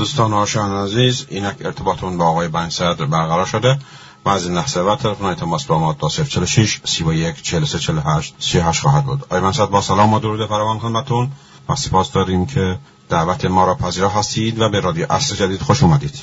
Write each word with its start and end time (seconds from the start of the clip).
دوستان 0.00 0.32
آشان 0.32 0.84
عزیز 0.84 1.26
اینک 1.28 1.56
ارتباطمون 1.60 2.18
با 2.18 2.24
آقای 2.24 2.48
بنی 2.48 2.70
صدر 2.70 3.04
برقرار 3.04 3.46
شده 3.46 3.78
و 4.24 4.28
از 4.28 4.46
این 4.46 4.56
لحظه 4.56 4.80
و 4.80 4.96
تلفن 4.96 5.34
تماس 5.34 5.64
با 5.64 5.78
ما 5.78 5.92
2046 5.92 6.80
31 6.84 7.42
43 7.42 7.78
48 7.78 8.34
38 8.38 8.80
خواهد 8.80 9.04
بود. 9.04 9.22
آقای 9.24 9.40
بنی 9.40 9.55
صدر 9.55 9.70
با 9.70 9.80
سلام 9.80 10.12
و 10.12 10.18
درود 10.18 10.46
فراوان 10.46 10.78
خدمتتون 10.78 11.30
و 11.68 11.74
سپاس 11.74 12.12
داریم 12.12 12.46
که 12.46 12.78
دعوت 13.08 13.44
ما 13.44 13.64
را 13.64 13.74
پذیرا 13.74 14.08
هستید 14.08 14.60
و 14.60 14.68
به 14.68 14.80
رادیو 14.80 15.06
عصر 15.10 15.34
جدید 15.36 15.60
خوش 15.60 15.82
اومدید. 15.82 16.20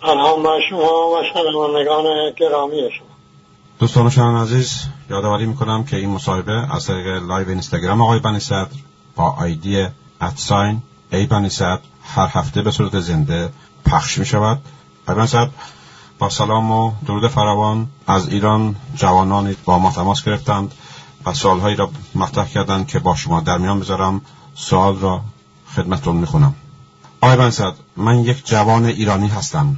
سلام 0.00 0.42
بر 0.42 0.60
شما 0.70 1.08
و 1.08 1.22
شنوندگان 1.34 2.04
گرامی 2.36 2.76
شما. 2.98 3.08
دوستان 3.78 4.10
شما 4.10 4.42
عزیز 4.42 4.82
یادآوری 5.10 5.46
می‌کنم 5.46 5.84
که 5.84 5.96
این 5.96 6.10
مصاحبه 6.10 6.74
از 6.74 6.86
طریق 6.86 7.06
live 7.06 7.48
اینستاگرام 7.48 8.02
آقای 8.02 8.18
بنی 8.18 8.40
صدر 8.40 8.68
با 9.16 9.24
آیدی 9.24 9.86
ادساین 10.20 10.82
ای 11.12 11.26
بنی 11.26 11.48
صدر 11.48 11.80
هر 12.14 12.28
هفته 12.32 12.62
به 12.62 12.70
صورت 12.70 13.00
زنده 13.00 13.50
پخش 13.84 14.18
می 14.18 14.26
شود. 14.26 14.60
آقای 15.08 15.26
صدر 15.26 15.50
با 16.18 16.28
سلام 16.28 16.70
و 16.70 16.92
درود 17.06 17.28
فراوان 17.28 17.86
از 18.06 18.28
ایران 18.28 18.76
جوانانی 18.94 19.56
با 19.64 19.78
ما 19.78 19.90
تماس 19.90 20.24
گرفتند 20.24 20.74
و 21.26 21.34
سوالهایی 21.34 21.76
را 21.76 21.90
مطرح 22.14 22.48
کردند 22.48 22.86
که 22.86 22.98
با 22.98 23.14
شما 23.14 23.40
در 23.40 23.58
میان 23.58 23.80
بذارم. 23.80 24.20
سوال 24.54 24.98
را 24.98 25.20
خدمتتون 25.76 26.16
می‌خونم. 26.16 26.54
آقای 27.20 27.36
بنصد 27.36 27.74
من 27.96 28.18
یک 28.18 28.46
جوان 28.46 28.84
ایرانی 28.84 29.28
هستم. 29.28 29.76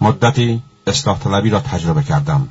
مدتی 0.00 0.62
اصلاح 0.86 1.18
طلبی 1.18 1.50
را 1.50 1.60
تجربه 1.60 2.02
کردم 2.02 2.48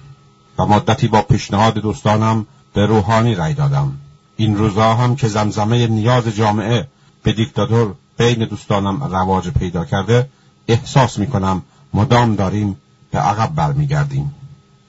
و 0.57 0.65
مدتی 0.65 1.07
با 1.07 1.21
پیشنهاد 1.21 1.73
دوستانم 1.73 2.45
به 2.73 2.85
روحانی 2.85 3.35
رأی 3.35 3.53
دادم. 3.53 3.97
این 4.37 4.57
روزها 4.57 4.95
هم 4.95 5.15
که 5.15 5.27
زمزمه 5.27 5.87
نیاز 5.87 6.27
جامعه 6.27 6.87
به 7.23 7.33
دیکتاتور 7.33 7.95
بین 8.19 8.45
دوستانم 8.45 9.03
رواج 9.03 9.49
پیدا 9.49 9.85
کرده 9.85 10.29
احساس 10.67 11.19
می‌کنم 11.19 11.61
مدام 11.93 12.35
داریم 12.35 12.81
به 13.11 13.19
عقب 13.19 13.55
برمیگردیم. 13.55 14.35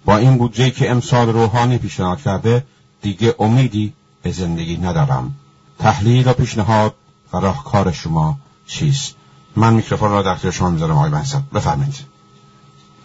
با 0.04 0.16
این 0.16 0.38
بودجه 0.38 0.70
که 0.70 0.90
امسال 0.90 1.28
روحانی 1.28 1.78
پیشنهاد 1.78 2.22
کرده 2.22 2.64
دیگه 3.02 3.34
امیدی 3.38 3.92
به 4.22 4.30
زندگی 4.30 4.76
ندارم. 4.76 5.34
تحلیل 5.78 6.28
و 6.28 6.32
پیشنهاد 6.32 6.94
و 7.32 7.36
راهکار 7.36 7.92
شما 7.92 8.36
چیست؟ 8.66 9.16
من 9.56 9.72
میکروفون 9.72 10.10
را 10.10 10.22
در 10.22 10.30
اختیار 10.30 10.52
شما 10.52 10.70
می‌ذارم 10.70 10.96
آقای 10.96 11.10
بنسد 11.10 11.42
بفرمایید. 11.54 11.94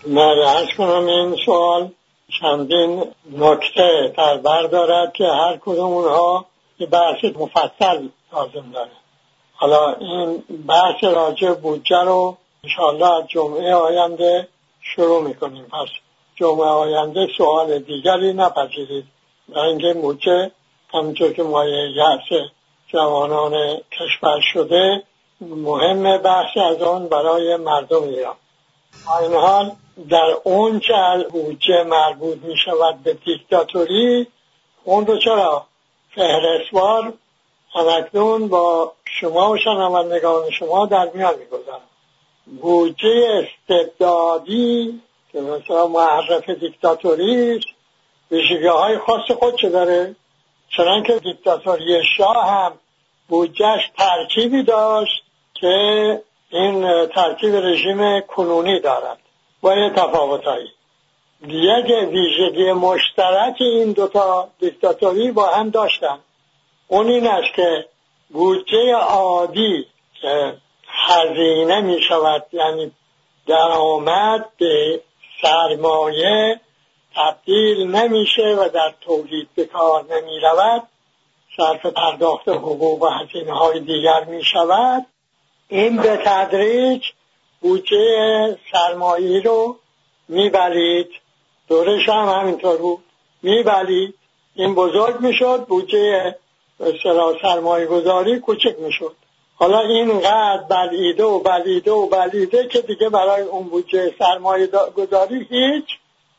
من 0.08 0.66
کنم 0.78 1.06
این 1.06 1.36
سوال 1.46 1.92
چندین 2.42 3.04
نکته 3.38 4.14
در 4.18 4.38
بر 4.38 4.68
دارد 4.68 5.14
که 5.14 5.24
هر 5.24 5.58
کدوم 5.62 5.92
اونها 5.92 6.46
یه 6.80 6.88
بحث 6.88 7.26
مفصل 7.40 8.08
لازم 8.34 8.72
داره. 8.74 8.92
حالا 9.66 9.94
این 9.94 10.44
بحث 10.68 11.04
راجع 11.04 11.54
بودجه 11.54 11.98
رو 11.98 12.38
انشاءالله 12.64 13.14
از 13.14 13.28
جمعه 13.28 13.76
آینده 13.76 14.48
شروع 14.82 15.24
می‌کنیم. 15.24 15.64
پس 15.64 15.88
جمعه 16.36 16.68
آینده 16.68 17.28
سوال 17.38 17.80
دیگری 17.80 18.34
نپذیرید. 18.34 19.06
و 19.50 19.60
اینکه 19.60 19.94
بودجه 19.94 20.52
همینطور 20.94 21.34
که 21.34 21.44
مایه 21.44 21.92
یعص 21.96 22.42
جوانان 22.88 23.78
کشور 23.92 24.40
شده 24.54 25.04
مهم 25.42 26.18
بحث 26.18 26.58
از 26.58 26.82
آن 26.82 27.08
برای 27.08 27.56
مردم 27.56 28.04
ایران. 28.04 28.36
این 29.22 29.34
حال 29.34 29.72
در 30.10 30.38
اون 30.44 30.80
که 30.80 30.96
از 30.96 31.24
بودجه 31.24 31.84
مربوط 31.84 32.38
می 32.38 32.58
شود 32.58 33.04
به 33.04 33.14
دیکتاتوری 33.14 34.28
اون 34.84 35.06
رو 35.06 35.18
چرا 35.18 35.66
فهرستوار 36.16 37.14
همکنون 37.76 38.48
با 38.48 38.92
شما 39.06 39.52
و 39.52 39.58
شنوندگان 39.58 40.52
شما 40.52 40.86
در 40.86 41.10
میان 41.14 41.36
می‌گذارم. 41.40 41.82
بودجه 42.62 43.44
استبدادی 43.44 45.02
که 45.32 45.42
مثلا 45.42 45.88
معرف 45.88 46.50
دیکتاتوری 46.50 47.60
ویژگی 48.32 48.68
های 48.68 48.98
خاص 48.98 49.32
خود 49.40 49.56
چه 49.56 49.70
داره؟ 49.70 50.16
چنان 50.78 51.04
که 51.04 51.20
دیکتاتوری 51.20 52.04
شاه 52.18 52.50
هم 52.50 52.72
بودجهش 53.28 53.92
ترکیبی 53.98 54.64
داشت 54.64 55.24
که 55.54 56.22
این 56.50 57.06
ترکیب 57.06 57.56
رژیم 57.56 58.22
کنونی 58.22 58.80
دارد. 58.80 59.18
با 59.62 59.76
یه 59.76 59.90
تفاوتهایی. 59.90 60.68
یک 61.48 62.10
ویژگی 62.10 62.72
مشترک 62.72 63.56
این 63.60 63.92
دوتا 63.92 64.50
دیکتاتوری 64.60 65.32
با 65.32 65.48
هم 65.48 65.70
داشتن. 65.70 66.20
اون 66.88 67.08
این 67.08 67.28
است 67.28 67.54
که 67.56 67.86
بودجه 68.30 68.94
عادی 68.94 69.86
که 70.22 70.58
هزینه 70.88 71.82
می 71.82 72.02
شود 72.02 72.46
یعنی 72.52 72.92
درآمد 73.48 74.50
به 74.58 75.02
سرمایه 75.42 76.60
تبدیل 77.16 77.96
نمیشه 77.96 78.56
و 78.60 78.70
در 78.70 78.94
تولید 79.02 79.50
به 79.56 79.66
کار 79.66 80.04
نمی 80.04 80.40
رود. 80.40 80.84
صرف 81.58 81.86
پرداخت 81.86 82.50
حقوق 82.50 83.02
و 83.02 83.08
هزینه 83.08 83.54
های 83.54 83.80
دیگر 83.80 84.24
می 84.24 84.44
شود. 84.44 85.06
این 85.68 85.98
به 85.98 86.18
تدریج 86.26 87.04
بودجه 87.62 88.58
سرمایه 88.72 89.42
رو 89.42 89.80
میبلید 90.28 91.10
دورش 91.68 92.10
هم 92.10 92.30
همینطور 92.30 92.78
بود. 92.78 93.04
میبلید 93.42 94.16
این 94.56 94.76
بزرگ 94.76 95.20
می‌شد 95.20 95.66
بودجه 95.66 96.36
سرمایه 97.42 97.86
گذاری 97.86 98.40
کوچک 98.40 98.76
می‌شد. 98.80 99.16
حالا 99.56 99.80
اینقدر 99.80 100.64
بلیده 100.70 101.24
و 101.24 101.40
بلیده 101.40 101.92
و 101.92 102.06
بلیده 102.06 102.68
که 102.68 102.82
دیگه 102.82 103.10
برای 103.10 103.42
اون 103.42 103.64
بودجه 103.64 104.14
سرمایه 104.20 104.68
گذاری 104.98 105.48
هیچ 105.50 105.86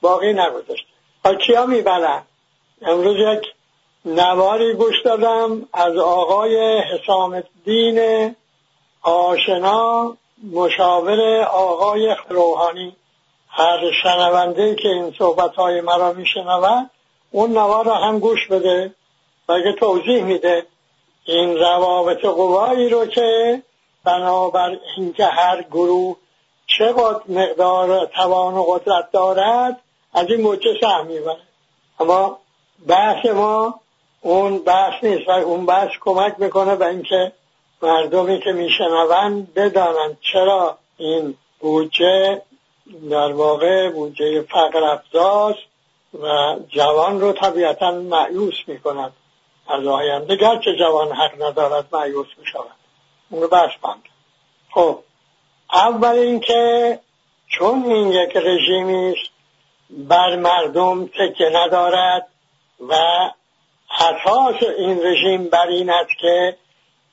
باقی 0.01 0.33
نگذاشته 0.33 0.89
حالا 1.25 1.39
کیا 1.39 1.67
می‌برن 1.67 2.23
امروز 2.83 3.17
یک 3.17 3.47
نواری 4.05 4.75
گوش 4.75 5.03
دادم 5.05 5.69
از 5.73 5.97
آقای 5.97 6.79
حسام 6.81 7.33
الدین 7.33 8.37
آشنا 9.03 10.17
مشاور 10.53 11.43
آقای 11.43 12.17
روحانی. 12.29 12.97
هر 13.49 13.93
شنونده 14.03 14.75
که 14.75 14.89
این 14.89 15.15
صحبت 15.19 15.55
های 15.55 15.81
مرا 15.81 16.13
میشنود 16.13 16.91
اون 17.31 17.51
نوار 17.51 17.85
را 17.85 17.95
هم 17.95 18.19
گوش 18.19 18.49
بده. 18.49 18.95
اگه 19.49 19.73
توضیح 19.73 20.23
میده 20.23 20.67
این 21.25 21.57
روابط 21.57 22.25
قوایی 22.25 22.89
رو 22.89 23.07
که 23.07 23.63
بنابر 24.05 24.79
اینکه 24.97 25.25
هر 25.25 25.63
گروه 25.63 26.17
چه 26.67 26.95
مقدار 27.29 28.07
توان 28.07 28.55
و 28.55 28.63
قدرت 28.63 29.11
دارد 29.11 29.81
از 30.15 30.27
این 30.31 30.41
موجه 30.41 30.79
سهم 30.81 31.07
می‌بره. 31.07 31.41
اما 32.01 32.39
بحث 32.87 33.27
ما 33.27 33.81
اون 34.21 34.59
بحث 34.59 35.05
نیست 35.05 35.29
و 35.29 35.31
اون 35.31 35.67
بحث 35.67 35.91
کمک 36.01 36.35
می‌کنه 36.39 36.77
به 36.77 36.87
اینکه 36.87 37.33
مردمی 37.83 38.41
که 38.41 38.53
میشنوند 38.53 39.55
بدانند 39.55 40.19
چرا 40.33 40.79
این 40.97 41.37
بودجه 41.61 42.43
در 43.11 43.33
واقع 43.33 43.91
بودجه 43.91 44.43
فقر 44.43 44.85
افزاست 44.85 45.59
و 46.23 46.57
جوان 46.69 47.21
رو 47.21 47.33
طبیعتا 47.33 47.91
معیوس 47.91 48.55
می‌کند. 48.67 49.13
از 49.69 49.87
آینده 49.87 50.37
گرچه 50.37 50.77
جوان 50.77 51.13
حق 51.13 51.43
ندارد 51.43 51.87
معیوس 51.93 52.27
می‌شود. 52.39 52.77
اون 53.31 53.43
رو 53.43 53.49
بند 53.49 53.71
خب 54.71 54.99
اول 55.73 56.15
اینکه 56.15 56.99
چون 57.49 57.85
این 57.85 58.13
یک 58.13 58.37
رژیمی 58.37 59.15
بر 59.91 60.37
مردم 60.37 61.07
تکه 61.07 61.51
ندارد 61.55 62.29
و 62.89 62.95
اساس 64.01 64.63
این 64.79 65.07
رژیم 65.07 65.49
بر 65.49 65.67
این 65.67 65.91
است 65.91 66.11
که 66.21 66.57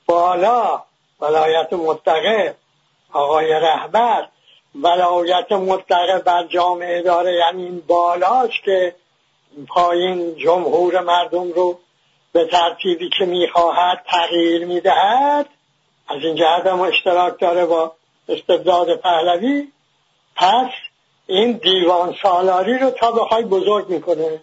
بالا 0.06 0.82
ولایت 1.20 1.72
مطلقه 1.72 2.54
آقای 3.12 3.52
رهبر 3.52 4.28
ولایت 4.74 5.52
مطلقه 5.52 6.18
بر 6.18 6.44
جامعه 6.44 7.02
داره. 7.02 7.34
یعنی 7.34 7.64
این 7.64 7.82
بالاش 7.86 8.60
که 8.60 8.94
پایین 9.68 10.36
جمهور 10.36 11.00
مردم 11.00 11.52
رو 11.52 11.78
به 12.34 12.44
ترتیبی 12.44 13.10
که 13.18 13.26
می‌خواهد 13.26 14.04
تغییر 14.06 14.66
می‌دهد 14.66 15.46
از 16.08 16.24
این 16.24 16.34
جهت 16.34 16.66
هم 16.66 16.80
اشتراک 16.80 17.40
داره 17.40 17.66
با 17.66 17.92
استبداد 18.28 18.96
پهلوی. 18.96 19.68
پس 20.36 20.70
این 21.26 21.52
دیوان 21.52 22.14
سالاری 22.22 22.78
رو 22.78 22.90
تا 22.90 23.12
بخوای 23.12 23.44
بزرگ 23.44 23.88
می‌کنه. 23.88 24.40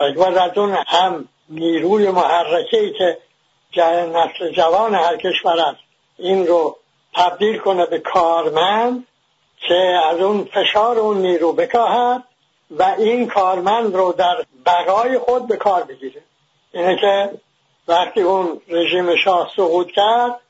و 0.00 0.22
از 0.22 0.58
اون 0.58 0.78
هم 0.86 1.28
نیروی 1.48 2.10
محرکه 2.10 2.80
ای 2.80 2.92
که 3.72 3.82
نسل 3.82 4.52
جوان 4.52 4.94
هر 4.94 5.16
کشور 5.16 5.60
است 5.60 5.80
این 6.18 6.46
رو 6.46 6.76
تبدیل 7.14 7.58
کنه 7.58 7.86
به 7.86 7.98
کارمند 7.98 9.06
که 9.68 10.00
از 10.04 10.20
اون 10.20 10.44
فشار 10.44 10.98
اون 10.98 11.18
نیرو 11.18 11.52
بکاهد 11.52 12.24
و 12.70 12.94
این 12.98 13.26
کارمند 13.28 13.94
رو 13.94 14.12
در 14.12 14.44
بقای 14.66 15.18
خود 15.18 15.46
به 15.46 15.56
کار 15.56 15.82
بگیره. 15.82 16.22
اینه 16.72 16.96
که 16.96 17.30
وقتی 17.88 18.20
اون 18.20 18.60
رژیم 18.68 19.16
شاه 19.16 19.50
سقوط 19.56 19.90
کرد 19.90 20.40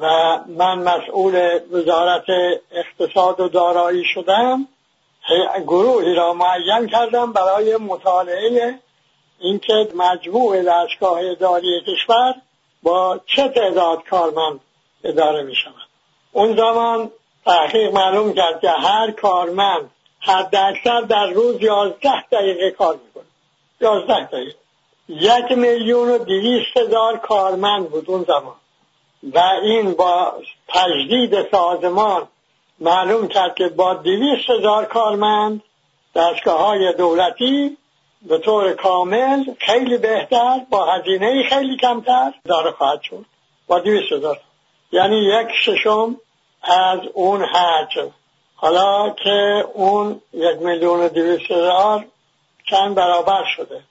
و 0.00 0.38
من 0.46 0.78
مسئول 0.78 1.60
وزارت 1.72 2.24
اقتصاد 2.72 3.40
و 3.40 3.48
دارایی 3.48 4.04
شدم 4.04 4.68
گروهی 5.66 6.14
را 6.14 6.32
معین 6.32 6.86
کردم 6.86 7.32
برای 7.32 7.76
مطالعه 7.76 8.78
اینکه 9.38 9.88
مجموع 9.94 10.62
دستگاه 10.62 11.20
اداری 11.24 11.80
کشور 11.86 12.34
با 12.82 13.20
چه 13.26 13.48
تعداد 13.48 14.04
کارمند 14.10 14.60
اداره 15.04 15.42
می 15.42 15.54
شود. 15.54 15.88
اون 16.32 16.56
زمان 16.56 17.10
تحقیق 17.44 17.92
معلوم 17.92 18.34
کرد 18.34 18.60
که 18.60 18.70
هر 18.70 19.10
کارمند 19.10 19.90
حد 20.20 20.56
در 21.08 21.26
روز 21.26 21.62
یازده 21.62 22.22
دقیقه 22.32 22.70
کار 22.70 22.98
می‌کنه 23.06 23.24
یازده 23.80 24.24
دقیقه. 24.24 24.58
یک 25.08 25.52
میلیون 25.52 26.08
و 26.08 26.18
دویست 26.18 26.76
هزار 26.76 27.16
کارمند 27.18 27.90
بود 27.90 28.10
اون 28.10 28.24
زمان. 28.24 28.54
و 29.22 29.38
این 29.62 29.92
با 29.94 30.32
تجدید 30.68 31.50
سازمان 31.50 32.28
معلوم 32.80 33.28
کرد 33.28 33.54
که 33.54 33.68
با 33.68 33.94
دویست 33.94 34.50
هزار 34.50 34.84
کارمند 34.84 35.62
دستگاه 36.14 36.60
های 36.60 36.92
دولتی 36.92 37.76
به 38.22 38.38
طور 38.38 38.72
کامل 38.72 39.44
خیلی 39.58 39.98
بهتر 39.98 40.60
با 40.70 40.84
هزینه 40.84 41.42
خیلی 41.42 41.76
کمتر 41.76 42.32
داره 42.44 42.70
خواهد 42.70 43.02
شد. 43.02 43.24
با 43.66 43.78
دویست 43.78 44.12
هزار. 44.12 44.40
یعنی 44.92 45.16
یک 45.16 45.48
ششم 45.64 46.16
از 46.62 47.00
اون 47.14 47.44
حجم 47.44 48.10
حالا 48.54 49.10
که 49.10 49.64
اون 49.74 50.20
یک 50.32 50.56
میلیون 50.58 51.00
و 51.00 51.08
دویست 51.08 51.50
هزار 51.50 52.06
چند 52.70 52.94
برابر 52.94 53.44
شده. 53.56 53.82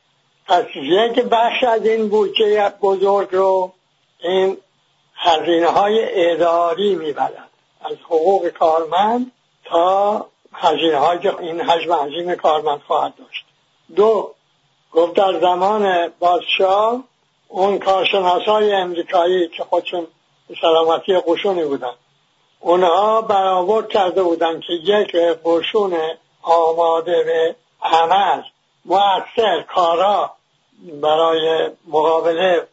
پس 0.47 0.65
یک 0.75 1.19
بخش 1.19 1.63
از 1.63 1.85
این 1.85 2.09
بودجه 2.09 2.69
بزرگ 2.81 3.27
رو 3.31 3.73
این 4.19 4.57
هزینه 5.15 5.67
های 5.67 6.29
اداری 6.31 6.95
می‌برد 6.95 7.49
از 7.81 7.97
حقوق 8.03 8.47
کارمند 8.47 9.31
تا 9.65 10.25
هزینه 10.53 10.97
های 10.97 11.27
این 11.27 11.61
حجم 11.61 11.93
عظیم 11.93 12.35
کارمند 12.35 12.81
خواهد 12.87 13.13
داشت. 13.15 13.45
دو 13.95 14.33
گفت 14.91 15.13
در 15.13 15.39
زمان 15.39 16.09
بادشاه 16.19 17.03
اون 17.47 17.79
کارشناس 17.79 18.43
های 18.43 18.73
امریکایی 18.73 19.47
که 19.47 19.63
خودشون 19.63 20.07
سلامتی 20.61 21.19
قشونی 21.19 21.65
بودن 21.65 21.93
اونها 22.59 23.21
برآورد 23.21 23.89
کرده 23.89 24.23
بودن 24.23 24.59
که 24.59 24.73
یک 24.73 25.15
قشون 25.45 25.97
آماده 26.41 27.23
به 27.23 27.55
عمل 27.81 28.41
مؤثر 28.85 29.61
کارا 29.61 30.36
برای 31.01 31.69
مقابله 31.87 32.67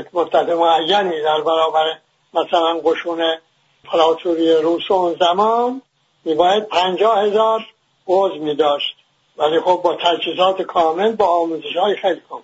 یک 0.00 0.06
مدت 0.12 0.48
معینی 0.48 1.22
در 1.22 1.40
برابر 1.40 1.98
مثلا 2.34 2.80
قشون 2.84 3.38
پراتوری 3.84 4.52
روس 4.52 4.90
اون 4.90 5.16
زمان 5.20 5.82
میباید 6.24 6.68
پنجاه 6.68 7.18
هزار 7.18 7.66
عضو 8.06 8.34
می 8.34 8.54
داشت. 8.54 8.96
ولی 9.36 9.60
خب 9.60 9.80
با 9.84 9.94
تجهیزات 9.94 10.62
کامل 10.62 11.12
با 11.12 11.26
آموزش 11.26 11.76
های 11.76 11.96
خیلی 11.96 12.20
کامل 12.28 12.42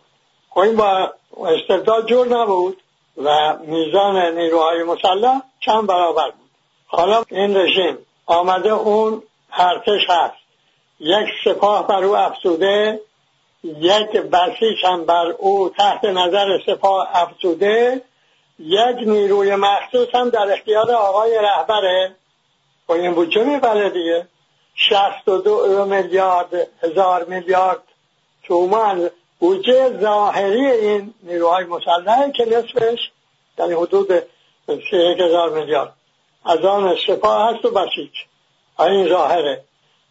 خب 0.50 0.58
این 0.58 0.76
با 0.76 1.12
استبداد 1.36 2.06
جور 2.06 2.26
نبود 2.28 2.76
و 3.16 3.56
میزان 3.56 4.38
نیروهای 4.38 4.82
مسلح 4.82 5.42
چند 5.60 5.86
برابر 5.86 6.30
بود. 6.30 6.50
حالا 6.86 7.24
این 7.30 7.56
رژیم 7.56 7.98
آمده 8.26 8.70
اون 8.70 9.22
ارتش 9.52 10.10
هست. 10.10 10.36
یک 11.00 11.28
سپاه 11.44 11.86
بر 11.86 12.04
او 12.04 12.16
افزوده 12.16 13.00
یک 13.64 14.11
بسیج 14.11 14.84
هم 14.84 15.05
بر 15.05 15.26
او 15.26 15.69
تحت 15.69 16.05
نظر 16.05 16.46
سپاه 16.66 17.08
افزوده 17.12 18.02
یک 18.58 18.96
نیروی 19.06 19.55
مخصوص 19.55 20.08
هم 20.14 20.31
در 20.31 20.52
اختیار 20.52 20.93
آقای 20.93 21.38
رهبره. 21.38 22.16
با 22.87 22.94
این 22.94 23.14
بودجه 23.14 23.44
می‌بره 23.44 23.90
دیگه؟ 23.90 24.26
شست 24.75 25.28
و 25.28 25.38
دو 25.38 25.84
میلیارد 25.84 26.69
هزار 26.82 27.25
میلیارد 27.25 27.82
تومان. 28.43 29.11
بودجه 29.38 30.00
ظاهری 30.00 30.67
این 30.67 31.14
نیروهای 31.22 31.64
مسلحه 31.64 32.32
که 32.32 32.44
نصفش 32.44 33.10
در 33.56 33.67
حدود 33.67 34.12
سی 34.67 34.96
هزار 35.19 35.50
میلیارد. 35.50 35.93
از 36.44 36.64
آن 36.64 36.96
سپاه 37.06 37.55
هست 37.55 37.64
و 37.64 37.70
بسیج 37.70 38.10
این 38.78 39.08
ظاهره؟ 39.08 39.64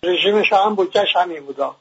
رژیمش 0.04 0.54
هم 0.54 0.76
بودجهش 0.76 1.16
همین 1.16 1.46
بودا 1.46 1.76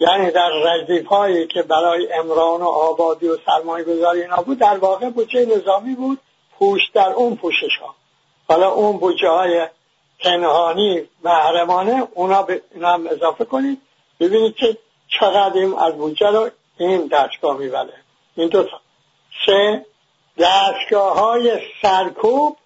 یعنی 0.00 0.30
در 0.30 0.50
رزیف 0.50 1.06
هایی 1.06 1.46
که 1.46 1.62
برای 1.62 2.12
امران 2.12 2.60
و 2.60 2.68
آبادی 2.68 3.28
و 3.28 3.36
سرمایه 3.46 3.84
گذاری 3.84 4.22
اینا 4.22 4.42
بود 4.42 4.58
در 4.58 4.78
واقع 4.78 5.10
بودجه 5.10 5.46
نظامی 5.56 5.94
بود 5.94 6.18
پوش 6.58 6.80
در 6.94 7.12
اون 7.12 7.36
پوشش 7.36 7.76
ها 7.82 7.94
حالا 8.48 8.70
اون 8.70 8.98
بودجه 8.98 9.28
های 9.28 9.68
پنهانی 10.20 11.08
محرمانه 11.24 12.08
اونا, 12.14 12.42
ب... 12.42 12.50
هم 12.82 13.06
اضافه 13.06 13.44
کنید 13.44 13.82
ببینید 14.20 14.54
که 14.54 14.76
چقدر 15.08 15.58
این 15.58 15.74
از 15.78 15.94
بودجه 15.94 16.30
رو 16.30 16.50
این 16.78 17.06
دستگاه 17.06 17.56
می‌بره. 17.56 17.94
این 18.36 18.48
دو 18.48 18.62
تا. 18.62 18.80
سه 19.46 19.86
دستگاه 20.38 21.18
های 21.18 21.58
سرکوب 21.82 22.56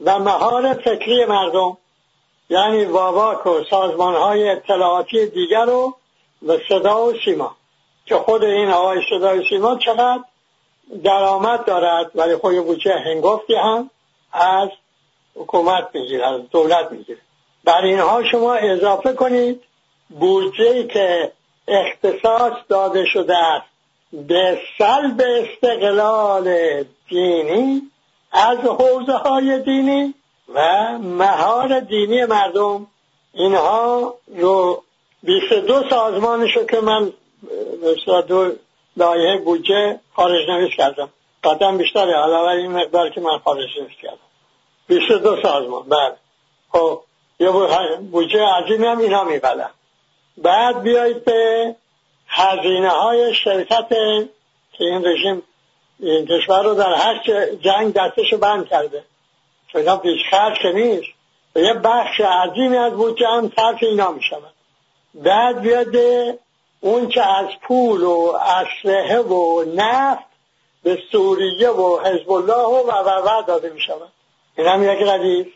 و 0.00 0.18
مهار 0.18 0.74
فکری 0.74 1.24
مردم. 1.24 1.76
یعنی 2.50 2.84
واواک 2.84 3.46
و 3.46 3.64
سازمان 3.70 4.14
های 4.14 4.48
اطلاعاتی 4.48 5.26
دیگر 5.26 5.64
رو 5.64 5.96
و 6.46 6.58
صدا 6.68 7.06
و 7.06 7.12
سیما. 7.24 7.56
که 8.06 8.16
خود 8.16 8.44
این 8.44 8.70
آقای 8.70 9.00
صدا 9.10 9.36
و 9.36 9.42
سیما 9.48 9.76
چقدر 9.76 10.24
درآمد 11.04 11.64
دارد 11.64 12.10
ولی 12.14 12.36
خود 12.36 12.66
بودجه 12.66 12.94
هنگفتی 12.98 13.54
هم 13.54 13.90
از 14.32 14.68
حکومت 15.34 15.88
می‌گیره 15.94 16.26
از 16.26 16.40
دولت 16.50 16.92
می‌گیره. 16.92 17.18
بر 17.64 17.84
اینها 17.84 18.24
شما 18.24 18.54
اضافه 18.54 19.12
کنید 19.12 19.62
بودجه 20.08 20.86
که 20.86 21.32
اختصاص 21.68 22.52
داده 22.68 23.04
شده 23.04 23.36
است 23.36 23.66
به 24.12 24.60
سلب 24.78 25.22
استقلال 25.26 26.54
دینی 27.08 27.82
از 28.32 28.58
حوزه 28.58 29.12
های 29.12 29.58
دینی 29.58 30.14
و 30.54 30.88
مهار 30.98 31.80
دینی 31.80 32.24
مردم. 32.24 32.86
اینها 33.32 34.14
رو 34.36 34.82
22 35.22 35.90
سازمانشو 35.90 36.64
که 36.64 36.80
من 36.80 37.12
مثلا 37.82 38.20
دو 38.20 38.52
لایه 38.96 39.38
بودجه 39.38 40.00
خارج 40.16 40.48
نویس 40.48 40.74
کردم. 40.76 41.08
قدم 41.44 41.78
بیشتره 41.78 42.12
علاوه 42.12 42.50
این 42.50 42.72
مقدار 42.72 43.10
که 43.10 43.20
من 43.20 43.38
خارج 43.38 43.68
نویس 43.80 43.96
کردم. 44.02 44.18
22 44.86 45.42
سازمان 45.42 45.82
بعد 45.88 46.16
خب 46.72 47.00
یه 47.40 47.50
بودجه 48.10 48.44
عظیمی 48.44 48.86
هم 48.86 48.98
اینا 48.98 49.24
میبلن. 49.24 49.70
بعد 50.38 50.82
بیایید 50.82 51.24
به 51.24 51.76
هزینه 52.26 52.90
های 52.90 53.34
شرکت 53.34 53.88
که 54.72 54.84
این 54.84 55.06
رژیم 55.06 55.42
این 55.98 56.26
کشور 56.26 56.62
رو 56.62 56.74
در 56.74 56.94
هر 56.94 57.20
جنگ 57.64 57.94
دستشو 57.94 58.38
بند 58.38 58.68
کرده. 58.68 59.04
چون 59.72 59.96
پیش 59.96 60.20
خرج 60.30 60.58
که 60.58 60.72
نیست. 60.72 61.08
و 61.56 61.58
یه 61.58 61.74
بخش 61.74 62.20
عظیمی 62.20 62.76
از 62.76 62.92
بودجه 62.92 63.26
هم 63.26 63.52
صرف 63.56 63.78
اینا 63.82 64.12
می 64.12 64.22
شود 64.22 64.51
بعد 65.14 65.60
بیاد 65.60 65.96
اون 66.80 67.08
که 67.08 67.22
از 67.22 67.46
پول 67.62 68.02
و 68.02 68.38
اسلحه 68.42 69.18
و 69.18 69.64
نفت 69.74 70.24
به 70.82 70.98
سوریه 71.12 71.70
و 71.70 72.00
حزب 72.04 72.30
الله 72.30 72.66
و 72.66 72.90
و 72.90 73.28
و 73.28 73.42
داده 73.42 73.70
می 73.70 73.80
شود 73.80 74.12
این 74.56 74.66
هم 74.66 74.84
یک 74.84 75.02
ردیف. 75.02 75.46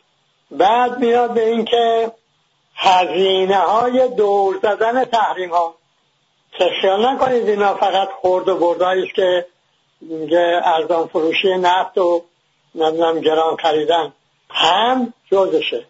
بعد 0.50 0.98
میاد 0.98 1.34
به 1.34 1.48
اینکه 1.48 2.12
هزینه 2.75 3.56
های 3.56 4.08
دور 4.08 4.58
زدن 4.62 5.04
تحریم 5.04 5.50
ها. 5.50 5.75
که 6.58 6.88
نکنید 6.88 7.48
اینا 7.48 7.75
فقط 7.75 8.08
خورد 8.20 8.48
و 8.48 8.58
بردایی 8.58 9.02
است 9.02 9.14
که 9.14 9.46
میگه 10.00 10.60
ارزان 10.64 11.06
فروشی 11.06 11.56
نفت 11.56 11.98
و 11.98 12.22
نمی‌دونم 12.75 13.20
گران 13.20 13.56
خریدن. 13.56 14.12
هم 14.50 15.12
جزشه. 15.32 15.86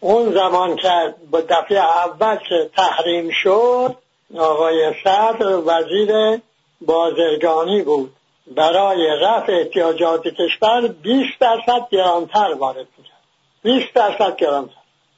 اون 0.00 0.32
زمان 0.32 0.76
که 0.76 1.14
با 1.30 1.40
دفعه 1.40 1.78
اول 1.78 2.36
که 2.48 2.70
تحریم 2.76 3.30
شد 3.42 3.96
آقای 4.38 4.92
صدر 5.04 5.56
وزیر 5.66 6.40
بازرگانی 6.80 7.82
بود. 7.82 8.12
برای 8.46 9.06
رفع 9.20 9.52
احتیاجات 9.52 10.22
کشور 10.22 10.86
20 10.86 11.28
درصد 11.40 11.88
گرانتر 11.90 12.54
وارد 12.58 12.86
می‌کرد 12.98 13.16
20 13.62 13.94
درصد 13.94 14.36
گرانتر. 14.36 14.74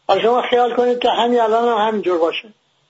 حالا 0.08 0.22
شما 0.22 0.42
خیال 0.42 0.74
کنید 0.74 0.98
که 0.98 1.10
همین 1.10 1.40
الان 1.40 1.68
هم 1.68 1.88
همینجور 1.88 2.18
باشه. 2.18 2.48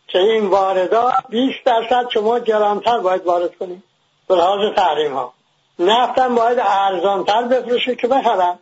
که 0.09 0.19
این 0.19 0.47
واردات 0.47 1.15
20 1.29 1.65
درصد 1.65 2.09
شما 2.11 2.39
گرانتر 2.39 2.99
باید 2.99 3.27
وارد 3.27 3.59
کنید. 3.59 3.83
به 4.29 4.35
لحاظ 4.35 4.75
تحریم 4.77 5.15
ها 5.15 5.33
نفتم 5.79 6.35
باید 6.35 6.59
ارزانتر 6.61 7.43
بفروشه 7.43 7.97
که 7.97 8.09
بخرن. 8.09 8.59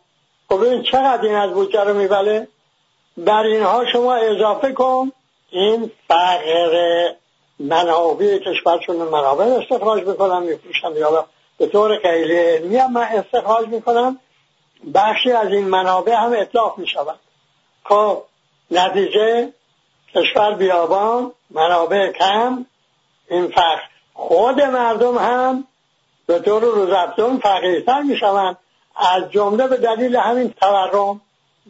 خب 0.49 0.67
ببین 0.67 0.83
چقدر 0.83 1.23
این 1.23 1.35
از 1.35 1.51
بودجه 1.51 1.85
رو 1.85 1.95
میبله؟ 1.95 2.49
بر 3.17 3.43
اینها 3.43 3.85
شما 3.93 4.15
اضافه 4.15 4.73
کن. 4.73 5.13
این 5.51 5.91
فقر 6.09 7.13
منابع 7.59 8.39
کشورشون 8.39 8.97
منابع 8.97 9.45
استخراج 9.45 10.03
می‌کنم 10.05 10.43
میفروشم 10.43 10.97
یا 10.97 11.27
به 11.59 11.67
طور 11.67 11.99
خیلی 12.03 12.37
علمی 12.37 12.77
هم 12.77 12.93
من 12.93 13.03
استخراج 13.03 13.69
می‌کنم. 13.69 14.19
بخشی 14.95 15.33
از 15.33 15.49
این 15.49 15.69
منابع 15.69 16.15
هم 16.15 16.33
اطلاق 16.33 16.79
می 16.79 16.87
شود 16.87 17.19
خب 17.85 18.23
نتیجه 18.71 19.53
کشور 20.15 20.55
بیابان 20.55 21.33
منابع 21.51 22.13
کم 22.13 22.67
این 23.31 23.49
فقر 23.49 23.83
خود 24.15 24.61
مردم 24.61 25.19
هم 25.19 25.65
به 26.27 26.39
طور 26.39 26.63
روزافزون 26.63 27.39
فقیرتر 27.39 28.03
می 28.03 28.17
شوند 28.17 28.57
از 28.97 29.31
جمله 29.31 29.69
به 29.69 29.77
دلیل 29.77 30.17
همین 30.17 30.55
تورم 30.61 31.21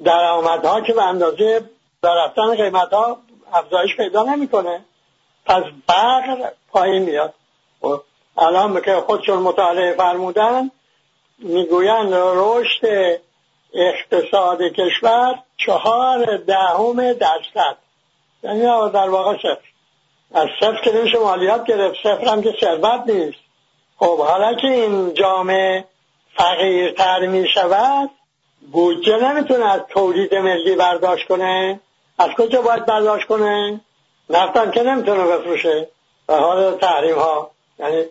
درآمدها 0.04 0.80
که 0.80 0.92
به 0.92 1.02
اندازه 1.02 1.70
رفتن 2.02 2.54
قیمت 2.54 2.92
ها 2.92 3.16
افزایش 3.52 3.96
پیدا 3.96 4.22
نمی‌کنه. 4.22 4.84
پس 5.46 5.62
فقر 5.88 6.50
پایین 6.70 7.02
میاد. 7.02 7.34
خب، 7.80 8.02
الان 8.38 8.80
که 8.80 8.94
خودشون 9.06 9.38
مطالعه 9.38 9.92
فرمودن 9.92 10.70
می‌گویند 11.38 12.10
رشد 12.14 12.86
اقتصاد 13.74 14.62
کشور 14.62 15.38
چهار 15.56 16.36
دهم 16.36 17.12
درصد. 17.12 17.76
یعنی 18.42 18.60
در 18.90 19.08
واقع 19.08 19.36
صفر. 19.36 19.66
از 20.34 20.48
صفر 20.60 20.80
که 20.84 20.92
نمیشه 20.92 21.18
مالیات 21.18 21.66
گرفت 21.66 21.96
صفر 22.02 22.24
هم 22.24 22.42
که 22.42 22.54
ثروت 22.60 23.02
نیست. 23.06 23.38
خب 23.98 24.18
حالا 24.18 24.54
که 24.54 24.66
این 24.66 25.14
جامعه 25.14 25.84
فقیرتر 26.36 27.26
می 27.26 27.48
شود 27.48 28.10
بودجه 28.72 29.16
نمی‌تونه 29.16 29.72
از 29.72 29.80
تولید 29.88 30.34
ملی 30.34 30.76
برداشت 30.76 31.28
کنه؟ 31.28 31.80
از 32.18 32.30
کجا 32.30 32.62
باید 32.62 32.86
برداشت 32.86 33.26
کنه؟ 33.26 33.80
نفتن 34.30 34.70
که 34.70 34.82
نمی‌تونه 34.82 35.26
بفروشه؟ 35.26 35.88
به 36.26 36.34
حال 36.34 36.76
تحریم 36.76 37.18
ها 37.18 37.50
یعنی 37.78 38.04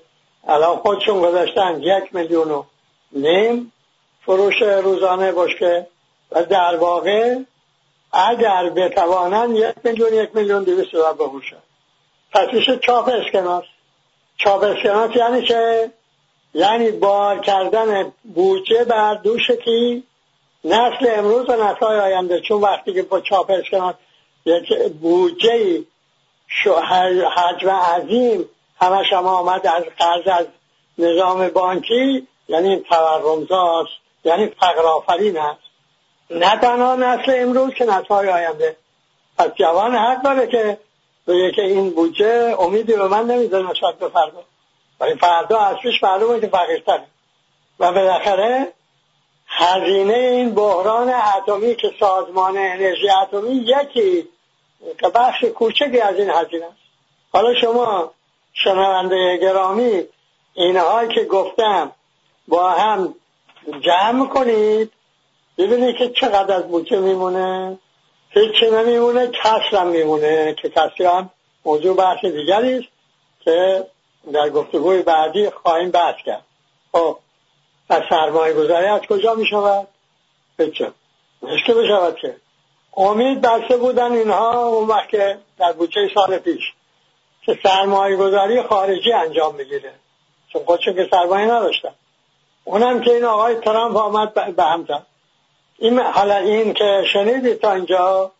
الان 0.48 0.78
خودشون 0.78 1.22
گذاشتن 1.22 1.82
یک 1.82 2.16
میلیون 2.16 2.52
و 2.52 2.64
نیم 3.12 3.72
فروش 4.25 4.62
روزانه 4.62 5.32
بشکه. 5.32 5.88
و 6.32 6.44
در 6.44 6.75
واقع 6.75 7.36
اگر 8.14 8.70
بتوانن 8.70 9.56
یک 9.56 9.75
میلیون 9.84 10.14
یک 10.14 10.30
میلیون 10.34 10.64
دویست 10.64 10.92
دلار 10.92 11.14
بفروشن. 11.14 11.58
پس 12.32 12.54
میشه 12.54 12.78
چاپ 12.78 13.10
اسکناس. 13.10 13.64
چاپ 14.38 14.64
اسکناس 14.64 15.16
یعنی 15.16 15.48
چه؟ 15.48 15.92
یعنی 16.54 16.92
بار 16.92 17.40
کردن 17.40 18.14
بودجه 18.36 18.84
بر 18.84 19.14
دوش 19.14 19.52
کی؟ 19.52 20.04
نسل 20.65 21.07
امروز 21.17 21.50
و 21.50 21.53
نسل 21.53 21.86
آینده 21.86 22.41
چون 22.41 22.62
وقتی 22.62 22.93
که 22.93 23.03
با 23.03 23.22
چاپ 23.22 23.51
اسکناس 23.51 23.95
یک 24.45 24.74
بودجه 25.01 25.84
حجم 27.36 27.69
عظیم 27.69 28.50
همش 28.81 29.13
هم 29.13 29.27
آمد 29.27 29.67
از 29.67 29.84
قرض 29.98 30.27
از 30.27 30.45
نظام 30.98 31.48
بانکی 31.48 32.27
یعنی 32.48 32.69
این 32.69 32.84
تورمزاست 32.84 33.91
یعنی 34.24 34.48
فقر 34.48 34.81
آفرین 34.81 35.38
است. 35.38 35.62
نه 36.29 36.60
تنها 36.62 36.95
نسل 36.95 37.34
امروز 37.36 37.74
که 37.74 37.86
نسل 37.86 38.13
آینده. 38.13 38.75
پس 39.38 39.48
جوان 39.55 39.95
حق 39.95 40.22
داره 40.22 40.48
که 40.48 40.77
به 41.25 41.51
که 41.55 41.62
این 41.62 41.89
بودجه 41.89 42.55
امیدی 42.60 42.93
به 42.93 43.07
من 43.07 43.25
نمیده 43.25 43.57
نسبت 43.57 44.00
به 44.00 44.10
فردا. 44.10 44.43
ولی 45.00 45.15
فردا 45.15 45.60
اصلیش 45.60 46.03
معلومه 46.03 46.39
که 46.39 46.48
فقیرتره. 46.48 47.07
و 47.79 47.91
بالاخره 47.91 48.74
هزینه 49.57 50.13
این 50.13 50.55
بحران 50.55 51.13
اتمی 51.38 51.75
که 51.75 51.91
سازمان 52.00 52.57
انرژی 52.57 53.09
اتمی 53.09 53.55
یکی 53.55 54.27
که 55.00 55.09
بخش 55.15 55.43
کوچکی 55.43 56.00
از 56.00 56.15
این 56.15 56.29
هزینه 56.29 56.65
است. 56.65 56.77
حالا 57.33 57.53
شما 57.62 58.12
شنونده 58.53 59.38
گرامی 59.38 60.03
اینهایی 60.53 61.09
که 61.09 61.24
گفتم 61.24 61.91
با 62.47 62.69
هم 62.69 63.15
جمع 63.81 64.27
کنید 64.27 64.91
ببینید 65.57 65.97
که 65.97 66.09
چقدر 66.09 66.55
از 66.55 66.67
بودجه 66.67 67.00
میمونه. 67.00 67.77
هیچی 68.29 68.71
نمیمونه 68.71 69.27
کسر 69.27 69.77
هم 69.77 69.88
میمونه 69.88 70.55
که 70.62 70.69
کسر 70.69 71.05
هم 71.05 71.29
موضوع 71.65 71.95
بحث 71.95 72.25
دیگری 72.25 72.77
است 72.77 72.88
که 73.39 73.88
در 74.33 74.50
گفتگوی 74.50 75.01
بعدی 75.01 75.50
خواهیم 75.50 75.91
بحث 75.91 76.15
کرد. 76.25 76.45
خب 76.91 77.17
و 77.89 78.01
سرمایه 78.10 78.54
گذاری 78.54 78.86
از 78.86 79.01
کجا 79.01 79.34
می 79.34 79.48
شود؟ 79.48 79.88
بچه 80.60 80.92
نشته 81.44 81.74
بشود 81.74 82.15
که. 82.15 82.36
امید 82.98 83.42
بسته 83.42 83.77
بودن 83.77 84.12
اینها 84.12 84.68
اون 84.68 84.88
وقت 84.88 85.10
که 85.10 85.38
در 85.60 85.74
بودجه 85.74 86.10
سال 86.13 86.38
پیش 86.38 86.63
که 87.42 87.60
سرمایه 87.63 88.15
گذاری 88.15 88.62
خارجی 88.62 89.13
انجام 89.13 89.58
بگیره 89.58 89.94
چون 90.54 90.63
خودشون 90.65 90.94
که 90.94 91.08
سرمایه 91.12 91.46
نداشتن. 91.46 91.96
اونم 92.63 93.01
که 93.01 93.12
این 93.12 93.24
آقای 93.24 93.56
ترامپ 93.56 93.98
آمد 93.98 94.56
به 94.56 94.63
هم 94.63 94.86
زد. 94.88 95.06
این 95.80 96.00
حالا 96.00 96.38
این 96.38 96.74
که 96.74 97.04
شنیدی 97.13 97.54
تا 97.54 97.72
اینجا 97.72 98.32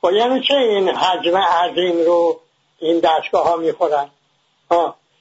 با 0.00 0.12
یعنی 0.12 0.40
چه 0.40 0.54
این 0.54 0.88
حجم 0.88 1.36
عظیم 1.36 2.04
رو 2.06 2.40
این 2.78 3.00
دستگاه 3.00 3.44
ها. 3.44 3.56
می‌خورن 3.56 4.10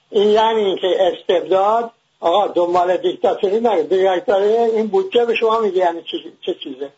این 0.10 0.30
یعنی 0.30 0.80
که 0.82 0.88
استبداد 1.00 1.92
آقا 2.20 2.48
دنبال 2.48 2.98
دیکتاتوری 2.98 3.60
نگه 3.60 3.82
دیکتاتوری 3.82 4.54
این 4.54 4.88
بودجه 4.88 5.26
به 5.26 5.36
شما 5.36 5.60
میگه 5.60 5.78
یعنی 5.78 6.04
چه 6.46 6.54
چیزه. 6.54 6.90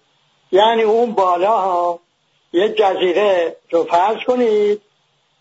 یعنی 0.51 0.83
اون 0.83 1.11
بالا 1.11 1.57
ها 1.57 1.99
یه 2.53 2.69
جزیره 2.69 3.55
رو 3.69 3.83
فرض 3.83 4.17
کنید 4.27 4.81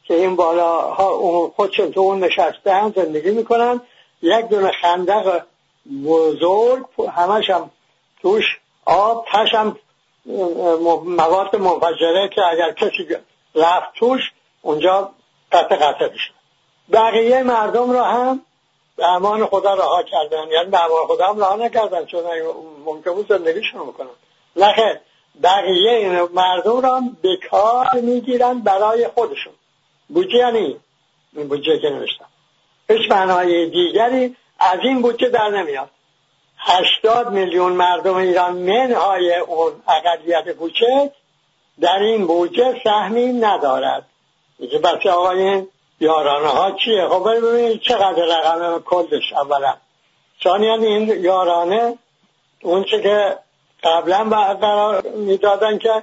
که 0.04 0.14
این 0.14 0.36
بالا 0.36 0.80
ها 0.80 1.52
خودشون 1.56 1.92
تو 1.92 2.00
اون 2.00 2.24
نشستن 2.24 2.92
زندگی 2.96 3.30
می‌کنن. 3.30 3.80
یک 4.22 4.48
دونه 4.48 4.70
خندق 4.70 5.42
بزرگ 6.04 6.84
همش 7.16 7.50
هم 7.50 7.70
توش 8.22 8.44
آب 8.84 9.26
تش 9.32 9.54
هم 9.54 9.76
مواد 11.04 11.56
منفجره 11.56 12.28
که 12.28 12.46
اگر 12.46 12.72
کسی 12.72 13.16
رفت 13.54 13.94
توش 13.94 14.32
اونجا 14.62 15.10
قطع 15.52 15.76
قطع 15.76 16.08
بشه 16.08 16.30
بقیه 16.92 17.42
مردم 17.42 17.90
رو 17.90 18.02
هم 18.02 18.40
به 19.00 19.08
امان 19.08 19.46
خدا 19.46 19.74
رها 19.74 20.02
کردن. 20.02 20.48
یعنی 20.50 20.70
به 20.70 20.84
امان 20.84 21.06
خدا 21.06 21.26
هم 21.26 21.40
رها 21.40 21.56
نکردن 21.56 22.04
چون 22.04 22.22
ممکن 22.84 23.12
بود 23.12 23.28
زندگیشون 23.28 23.80
بکنن. 23.80 24.08
نخیر 24.56 25.00
بقیه 25.42 25.92
این 25.92 26.20
مردم 26.34 26.80
را 26.80 27.02
به 27.22 27.38
کار 27.50 27.94
می‌گیرن 27.94 28.58
برای 28.58 29.08
خودشون. 29.08 29.52
بودجه 30.08 30.36
یعنی 30.36 30.76
این 31.32 31.48
بودجه 31.48 31.78
که 31.78 31.90
نوشتم 31.90 32.26
هیچ 32.88 33.10
معنای 33.10 33.66
دیگری 33.70 34.36
از 34.58 34.78
این 34.82 35.02
بودجه 35.02 35.28
در 35.28 35.48
نمیاد. 35.48 35.90
هشتاد 36.58 37.30
میلیون 37.30 37.72
مردم 37.72 38.14
ایران 38.14 38.52
منهای 38.52 39.34
اون 39.36 39.72
اقلیت 39.88 40.52
کوچک 40.52 41.10
در 41.80 41.98
این 41.98 42.26
بودجه 42.26 42.80
سهمی 42.84 43.32
ندارد. 43.32 44.06
میگه 44.58 44.78
بچه 44.78 45.10
آقای 45.10 45.66
یارانه 46.00 46.48
ها 46.48 46.70
چیه؟ 46.70 47.08
خب 47.08 47.30
ببینید 47.30 47.80
چقدر 47.80 48.22
رقم 48.24 48.78
کلش 48.78 49.32
اولا. 49.32 49.74
ثانیا 50.44 50.74
این 50.74 51.08
یارانه 51.24 51.98
اون 52.62 52.84
چه 52.84 53.02
که 53.02 53.38
قبلا 53.82 54.24
قرار 54.54 55.02
می‌دادن 55.02 55.78
که 55.78 56.02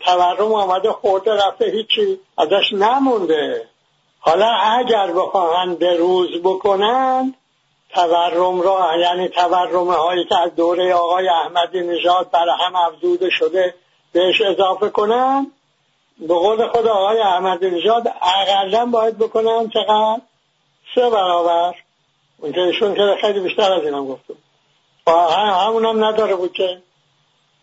تورم 0.00 0.52
آمده 0.52 0.92
خورده 0.92 1.34
رفته 1.34 1.64
هیچی 1.64 2.20
ازش 2.38 2.72
نمونده. 2.72 3.68
حالا 4.20 4.48
اگر 4.48 5.12
بخواهن 5.12 5.74
به 5.74 5.96
روز 5.96 6.28
بکنن 6.44 7.34
تورم 7.94 8.60
را 8.60 8.90
یعنی 9.00 9.28
تورم 9.28 9.88
هایی 9.88 10.24
که 10.24 10.38
از 10.38 10.54
دوره 10.54 10.94
آقای 10.94 11.28
احمدی 11.28 11.80
نژاد 11.80 12.30
برای 12.30 12.54
هم 12.66 12.76
افزوده 12.76 13.30
شده 13.30 13.74
بهش 14.12 14.40
اضافه 14.40 14.88
کنن. 14.88 15.52
به 16.18 16.34
قول 16.34 16.68
خود 16.68 16.86
آقای 16.86 17.20
احمدی 17.20 17.70
نژاد 17.70 18.14
اقلا 18.22 18.86
باید 18.86 19.18
بکنن 19.18 19.68
چقدر؟ 19.68 20.20
سه 20.94 21.10
برابر. 21.10 21.74
اون 22.38 22.52
که 22.94 23.16
خیلی 23.20 23.40
بیشتر 23.40 23.72
از 23.72 23.82
اینم 23.84 24.06
گفتم 24.06 24.34
همون 25.06 25.84
هم 25.84 26.04
نداره 26.04 26.34
بود 26.34 26.52
که. 26.52 26.82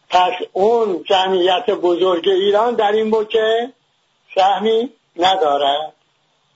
پس 0.09 0.33
اون 0.51 1.03
جمعیت 1.03 1.69
بزرگ 1.69 2.29
ایران 2.29 2.75
در 2.75 2.91
این 2.91 3.11
بود 3.11 3.29
که 3.29 3.73
سهمی 4.35 4.89
نداره. 5.15 5.93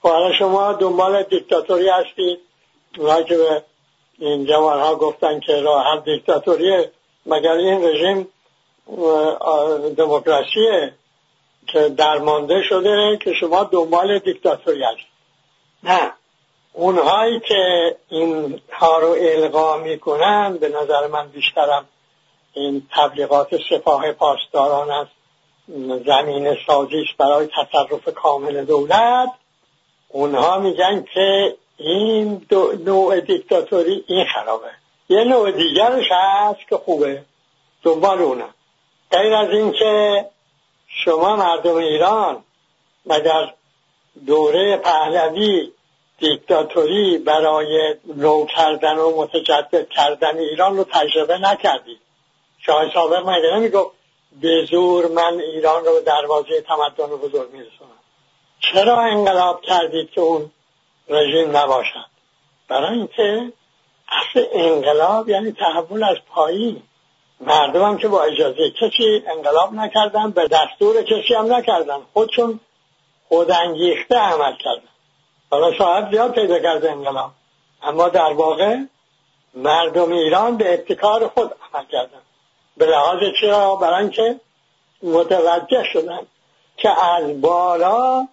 خب 0.01 0.09
حالا 0.09 0.33
شما 0.33 0.73
دنبال 0.73 1.23
دیکتاتوری 1.23 1.89
هستید. 1.89 2.39
اونها 2.97 3.23
که 3.23 3.37
به 3.37 3.63
این 4.19 4.45
جوانها 4.45 4.95
گفتن 4.95 5.39
که 5.39 5.61
راه 5.61 6.03
دیکتاتوریه 6.05 6.91
مگر 7.25 7.51
این 7.51 7.83
رژیم 7.83 8.27
دموکراسیه؟ 9.97 10.93
که 11.67 11.89
درمانده 11.89 12.63
شده 12.63 13.17
که 13.23 13.33
شما 13.33 13.63
دنبال 13.63 14.19
دیکتاتوری 14.19 14.83
هستید 14.83 15.05
نه. 15.83 16.11
اونهایی 16.73 17.39
که 17.39 17.95
این 18.09 18.61
ها 18.71 18.97
رو 18.97 19.15
القا 19.19 19.77
می‌کنن 19.77 20.57
به 20.57 20.69
نظر 20.69 21.07
من 21.07 21.27
بیشترم 21.27 21.85
این 22.53 22.87
تبلیغات 22.91 23.49
سپاه 23.69 24.11
پاسداران 24.11 24.91
است. 24.91 25.11
زمین 26.05 26.57
سازیش 26.67 27.13
برای 27.17 27.47
تصرف 27.47 28.13
کامل 28.15 28.65
دولت. 28.65 29.29
اونها 30.07 30.59
میگن 30.59 31.05
که 31.13 31.55
این 31.77 32.35
دو 32.49 32.71
نوع 32.85 33.19
دیکتاتوری 33.19 34.03
این 34.07 34.25
خرابه. 34.25 34.69
یه 35.09 35.23
نوع 35.23 35.51
دیگرش 35.51 36.05
هست 36.11 36.67
که 36.69 36.77
خوبه. 36.77 37.23
دنبال 37.83 38.21
اونم 38.21 38.53
غیر 39.11 39.33
از 39.33 39.49
اینکه 39.49 40.25
شما 41.05 41.35
مردم 41.35 41.75
ایران 41.75 42.43
در 43.07 43.53
دوره 44.25 44.77
پهلوی 44.77 45.71
دیکتاتوری 46.19 47.17
برای 47.17 47.95
نو 48.15 48.45
کردن 48.45 48.97
و 48.97 49.21
متجدد 49.21 49.89
کردن 49.89 50.37
ایران 50.37 50.77
رو 50.77 50.83
تجربه 50.83 51.37
نکردید؟ 51.37 51.99
شاه 52.59 52.93
سابق 52.93 53.29
مگه 53.29 53.55
نمی‌گفت 53.55 53.95
به 54.41 54.65
زور 54.71 55.07
من 55.07 55.39
ایران 55.39 55.85
رو 55.85 55.93
به 55.93 56.01
دروازه 56.01 56.61
تمدن 56.61 57.07
بزرگ 57.07 57.51
میرسونم؟ 57.51 57.99
چرا 58.59 59.01
انقلاب 59.01 59.61
کردید 59.61 60.11
که 60.11 60.21
اون 60.21 60.51
رژیم 61.09 61.57
نباشد؟ 61.57 62.05
برای 62.67 62.97
اینکه 62.97 63.53
اصل 64.09 64.45
انقلاب 64.53 65.29
یعنی 65.29 65.51
تحول 65.51 66.03
از 66.03 66.17
پایین. 66.29 66.83
مردم 67.41 67.97
که 67.97 68.07
با 68.07 68.23
اجازه 68.23 68.69
کسی 68.69 69.23
انقلاب 69.27 69.73
نکردن 69.73 70.31
به 70.31 70.47
دستور 70.47 71.01
کسی 71.01 71.33
هم 71.33 71.53
نکردن. 71.53 71.97
خودشون 72.13 72.59
خودانگیخته 73.29 74.15
عمل 74.15 74.53
کردن. 74.57 74.89
حالا 75.51 75.77
صاحب 75.77 76.11
زیاد 76.11 76.31
پیدا 76.31 76.59
کرده 76.59 76.91
انقلاب. 76.91 77.31
اما 77.83 78.09
در 78.09 78.33
واقع 78.33 78.77
مردم 79.53 80.11
ایران 80.11 80.57
به 80.57 80.73
ابتکار 80.73 81.27
خود 81.27 81.51
عمل 81.73 81.85
کردن. 81.85 82.21
به 82.77 82.85
لحاظ 82.85 83.19
چرا؟ 83.41 83.75
برای 83.75 84.01
اینکه 84.01 84.39
متوجه 85.03 85.83
شدن 85.93 86.19
که 86.77 87.03
از 87.03 87.41
بالا 87.41 88.27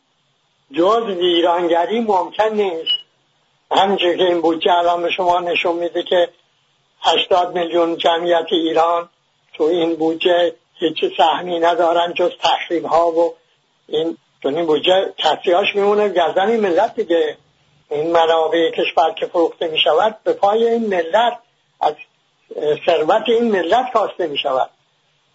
جز 0.73 1.03
ویرانگری 1.03 2.01
ممکن 2.01 2.49
نیست. 2.49 3.05
همینجور 3.71 4.17
که 4.17 4.25
این 4.25 4.41
بودجه 4.41 4.73
الان 4.73 5.03
به 5.03 5.11
شما 5.11 5.41
نشون 5.41 5.77
میده 5.77 6.03
که 6.03 6.29
80 7.05 7.59
میلیون 7.59 7.97
جمعیت 7.97 8.47
ایران 8.51 9.09
تو 9.55 9.65
این 9.65 9.97
بودجه 9.97 10.55
هیچ 10.75 11.17
سهمی 11.17 11.61
ندارن 11.61 12.15
جز 12.15 12.31
تخریب 12.43 12.85
ها 12.85 13.11
و 13.11 13.35
این 13.89 14.17
تو 14.43 14.49
این 14.49 14.67
بودجه 14.67 15.13
کسیاش 15.19 15.75
میمونه. 15.75 16.09
گردن 16.09 16.49
این 16.49 16.61
ملت 16.61 16.95
دیگه. 16.95 17.37
این 17.91 18.13
منابع 18.13 18.71
کشور 18.71 19.11
که 19.11 19.27
فروخته 19.27 19.69
می 19.69 19.79
شود 19.79 20.17
به 20.25 20.33
پای 20.33 20.69
این 20.69 20.87
ملت 20.87 21.39
از 21.81 21.95
ثروت 22.87 23.23
این 23.27 23.51
ملت 23.51 23.93
کاسته 23.93 24.27
می 24.27 24.39
شود 24.39 24.71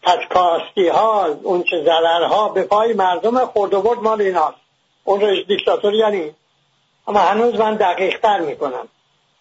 پس 0.03 0.17
کاستی 0.29 0.87
ها 0.87 1.25
اون 1.43 1.63
چه 1.63 1.91
ها 2.29 2.49
به 2.49 2.63
پای 2.63 2.93
مردم 2.93 3.45
خورد 3.45 3.73
و 3.73 3.81
برد 3.81 3.99
مال 3.99 4.21
ایناست. 4.21 4.57
اون 5.03 5.21
رژ 5.21 5.45
دیکتاتوری 5.47 5.97
یعنی. 5.97 6.35
اما 7.07 7.19
هنوز 7.19 7.55
من 7.55 7.75
دقیق 7.75 8.19
تر 8.19 8.39
می 8.39 8.55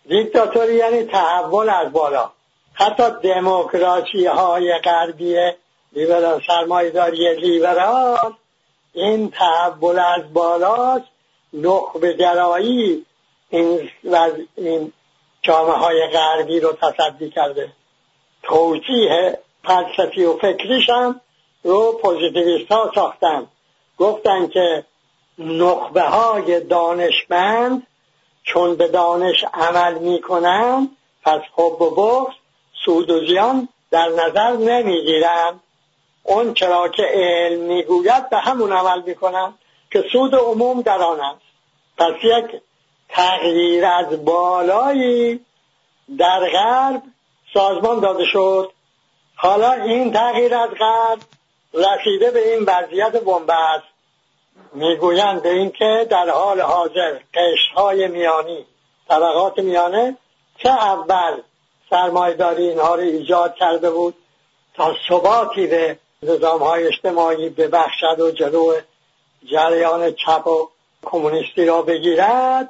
دیکتاتوری 0.09 0.75
یعنی 0.75 1.03
تحول 1.03 1.69
از 1.69 1.93
بالا. 1.93 2.31
حتی 2.75 3.03
دموکراسی 3.23 4.27
های 4.27 4.79
غربی 4.79 5.37
لیبرال 5.93 6.43
سرمایداری 6.47 7.35
لیبرال 7.35 8.35
این 8.93 9.31
تحول 9.31 9.99
از 9.99 10.33
بالاست 10.33 11.05
نخبه 11.53 12.13
گرایی 12.13 13.07
این, 13.51 13.91
این 14.57 14.93
جامعه 15.43 15.73
های 15.73 16.07
غربی 16.13 16.61
رو 16.61 16.73
تصدی 16.73 17.31
کرده. 17.31 17.73
توجیه 18.43 19.39
فلسفی 19.65 20.25
و 20.25 20.37
فکریش 20.37 20.91
هم 20.91 21.21
رو 21.63 21.99
پوزیتیویست 22.03 22.73
ها 22.73 22.93
ساختن. 22.95 23.47
گفتن 23.99 24.49
که 24.49 24.85
نخبه 25.39 26.03
های 26.03 26.61
دانشمند 26.61 27.87
چون 28.53 28.77
به 28.77 28.89
دانش 28.89 29.45
عمل 29.55 29.99
می‌کنن 29.99 30.89
پس 31.23 31.41
حب 31.57 31.83
و 31.83 32.29
سود 32.85 33.11
و 33.11 33.27
زیان 33.27 33.69
در 33.91 34.09
نظر 34.09 34.53
نمی‌گیرن 34.53 35.61
اون 36.23 36.55
چرا 36.55 36.89
که 36.89 37.03
علم 37.03 37.61
می‌گوید 37.61 38.31
به 38.31 38.37
همون 38.37 38.73
عمل 38.73 39.03
می‌کنن 39.03 39.55
که 39.93 40.05
سود 40.13 40.35
عموم 40.35 40.83
در 40.83 40.99
آن 40.99 41.21
است. 41.21 41.43
پس 41.99 42.15
یک 42.23 42.63
تغییر 43.09 43.85
از 43.85 44.25
بالایی 44.25 45.41
در 46.19 46.51
غرب 46.51 47.03
سازمان 47.55 48.01
داده 48.01 48.25
شد. 48.25 48.73
حالا 49.37 49.73
این 49.73 50.13
تغییر 50.13 50.55
از 50.55 50.71
غرب 50.71 51.19
رسیده 51.75 52.31
به 52.31 52.53
این 52.53 52.65
وضعیت 52.65 53.13
بنبست. 53.13 53.98
می‌گویند 54.73 55.43
به 55.43 55.53
اینکه 55.53 56.07
در 56.11 56.31
حال 56.31 56.61
حاضر 56.61 57.19
قشرهای 57.35 58.09
میانی 58.09 58.67
طبقات 59.09 59.59
میانه 59.59 60.17
چه 60.59 60.69
اول 60.69 61.41
سرمایداری 61.91 62.69
اینها 62.69 62.95
رو 62.95 63.01
ایجاد 63.01 63.55
کرده 63.55 63.91
بود 63.91 64.15
تا 64.75 64.95
ثباتی 65.09 65.67
به 65.67 65.99
نظام 66.23 66.63
های 66.63 66.87
اجتماعی 66.87 67.49
ببخشد 67.49 68.21
و 68.21 68.31
جلو 68.31 68.75
جریان 69.45 70.15
چپ 70.15 70.47
و 70.47 70.69
کمونیستی 71.05 71.67
را 71.67 71.83
بگیرد؟ 71.83 72.69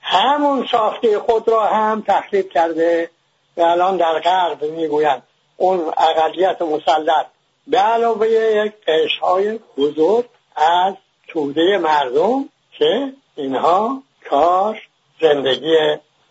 همون 0.00 0.66
ساخته 0.70 1.18
خود 1.18 1.48
را 1.48 1.66
هم 1.66 2.04
تخریب 2.06 2.50
کرده 2.50 3.10
و 3.56 3.60
الان 3.60 3.96
در 3.96 4.18
غرب 4.18 4.64
می‌گویند 4.64 5.22
اون 5.56 5.92
اقلیت 5.98 6.62
مسلط 6.62 7.26
به 7.66 7.78
علاوه 7.78 8.28
یک 8.28 8.72
قشرهای 8.86 9.60
بزرگ 9.76 10.24
از 10.56 10.94
توده 11.32 11.78
مردم 11.78 12.48
که 12.78 13.12
اینها 13.36 14.02
کار 14.30 14.82
زندگی 15.20 15.76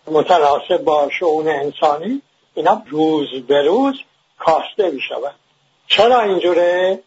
متناسب 0.07 0.77
با 0.77 1.09
شعون 1.19 1.47
انسانی 1.47 2.21
اینا 2.53 2.83
روز 2.89 3.27
به 3.47 3.61
روز 3.61 3.95
کاسته 4.39 4.89
می 4.89 5.01
شود 5.01 5.35
چرا 5.87 6.21
اینجوره؟ 6.21 6.99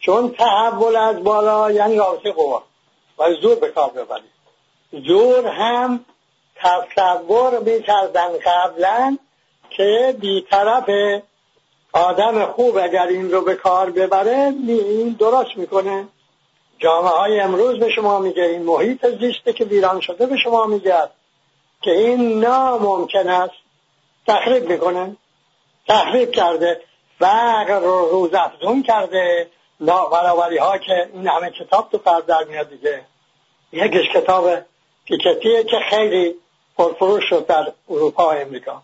چون 0.00 0.30
تحول 0.30 0.96
از 0.96 1.24
بالا 1.24 1.70
یعنی 1.70 1.96
رابطه 1.96 2.32
قوا. 2.32 2.62
و 3.18 3.34
زور 3.34 3.54
به 3.54 3.68
کار 3.68 3.90
ببرید 3.90 4.30
زور 5.06 5.46
هم 5.46 6.04
تصور 6.56 7.58
می‌کردن 7.58 8.28
قبلا 8.44 9.18
که 9.70 10.16
بیطرف 10.20 10.84
آدم 11.92 12.46
خوب 12.46 12.78
اگر 12.78 13.06
این 13.06 13.30
رو 13.30 13.40
به 13.40 13.54
کار 13.54 13.90
ببره 13.90 14.54
این 14.68 15.16
درست 15.18 15.56
می‌کنه. 15.56 16.08
جامعه 16.80 17.10
های 17.10 17.40
امروز 17.40 17.78
به 17.78 17.90
شما 17.90 18.18
میگه 18.18 18.42
این 18.42 18.62
محیط 18.62 19.06
زیسته 19.06 19.52
که 19.52 19.64
ویران 19.64 20.00
شده 20.00 20.26
به 20.26 20.36
شما 20.44 20.66
میگه 20.66 20.94
که 21.82 21.90
این 21.90 22.40
ناممکن 22.40 23.28
است 23.28 23.54
تخریب 24.26 24.70
می‌کنه 24.70 25.16
تخریب 25.88 26.30
کرده 26.30 26.80
فقر 27.18 27.80
رو 27.80 28.08
روز 28.10 28.34
افزون 28.34 28.82
کرده. 28.82 29.48
نابرابری 29.80 30.58
ها 30.58 30.78
که 30.78 31.10
این 31.12 31.28
همه 31.28 31.50
کتاب 31.50 31.88
تو 31.90 31.98
فرد 31.98 32.26
در 32.26 32.44
میاد 32.44 32.68
دیگه. 32.68 33.04
یکیش 33.72 34.08
کتاب 34.14 34.50
پیکتیه 35.04 35.64
که 35.64 35.76
خیلی 35.90 36.34
پرفروش 36.76 37.24
شد 37.30 37.46
در 37.46 37.72
اروپا 37.90 38.28
و 38.28 38.32
امریکا. 38.32 38.82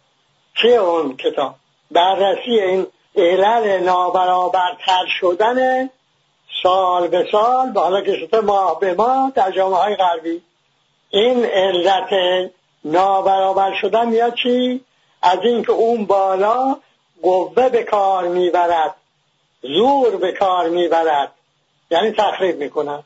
چیه 0.63 0.81
اون 0.81 1.17
کتاب؟ 1.17 1.55
بررسی 1.91 2.51
این 2.51 2.87
علل 3.17 3.83
نابرابرتر 3.83 5.07
شدن 5.21 5.91
سال 6.63 7.09
به 7.09 7.29
سال 7.33 7.71
به 7.71 7.81
حالا 7.81 8.01
که 8.01 8.17
شده 8.17 8.41
ماه 8.41 8.81
به 8.81 8.95
ماه 8.95 9.33
در 9.35 9.51
جامعه 9.51 9.79
های 9.79 9.97
غربی. 9.97 10.43
این 11.11 11.45
علت 11.45 12.11
نابرابر 12.85 13.75
شدن 13.75 14.09
میاد 14.09 14.35
چی؟ 14.35 14.85
از 15.23 15.39
اینکه 15.43 15.73
اون 15.73 16.07
بالا 16.07 16.77
قوه 17.23 17.69
به 17.69 17.83
کار 17.83 18.29
می‌برد 18.29 18.95
زور 19.63 20.17
به 20.17 20.33
کار 20.33 20.69
می‌برد. 20.69 21.33
یعنی 21.91 22.11
تخریب 22.11 22.57
می‌کند 22.57 23.05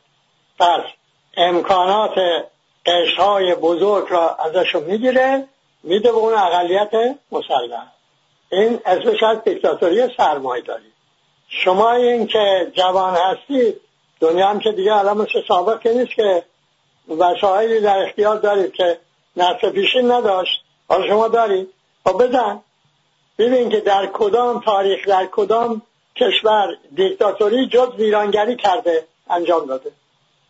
پس 0.59 0.81
امکانات 1.37 2.15
قشرهای 2.85 3.55
بزرگ 3.55 4.07
را 4.09 4.35
ازشون 4.35 4.83
می‌گیره 4.83 5.47
میده 5.83 6.11
به 6.11 6.17
اون 6.17 6.33
اقلیت 6.33 6.91
مسلح. 7.31 7.87
این 8.51 8.79
اسمش 8.85 9.23
از 9.23 9.43
دیکتاتوری 9.43 10.07
سرمایه 10.17 10.61
داری 10.63 10.90
شما 11.51 11.91
این 11.91 12.27
که 12.27 12.71
جوان 12.73 13.13
هستید 13.13 13.81
دنیا 14.19 14.47
هم 14.47 14.59
که 14.59 14.71
دیگه 14.71 14.95
الان 14.95 15.17
مثل 15.17 15.41
سابق 15.47 15.81
که 15.81 15.93
نیست 15.93 16.11
که 16.15 16.43
وسایلی 17.19 17.79
در 17.79 17.97
اختیار 18.03 18.37
دارید 18.37 18.73
که 18.73 18.97
نصف 19.37 19.65
پیشین 19.65 20.11
نداشت. 20.11 20.63
حالا 20.87 21.07
شما 21.07 21.27
دارید. 21.27 21.69
خب 22.05 22.23
بزن. 22.23 22.61
ببین 23.37 23.69
که 23.69 23.79
در 23.79 24.09
کدام 24.13 24.59
تاریخ 24.59 25.07
در 25.07 25.25
کدام 25.31 25.81
کشور 26.15 26.77
دیکتاتوری 26.95 27.67
جز 27.67 27.89
ویرانگری 27.97 28.55
کرده 28.55 29.07
انجام 29.29 29.65
داده. 29.65 29.91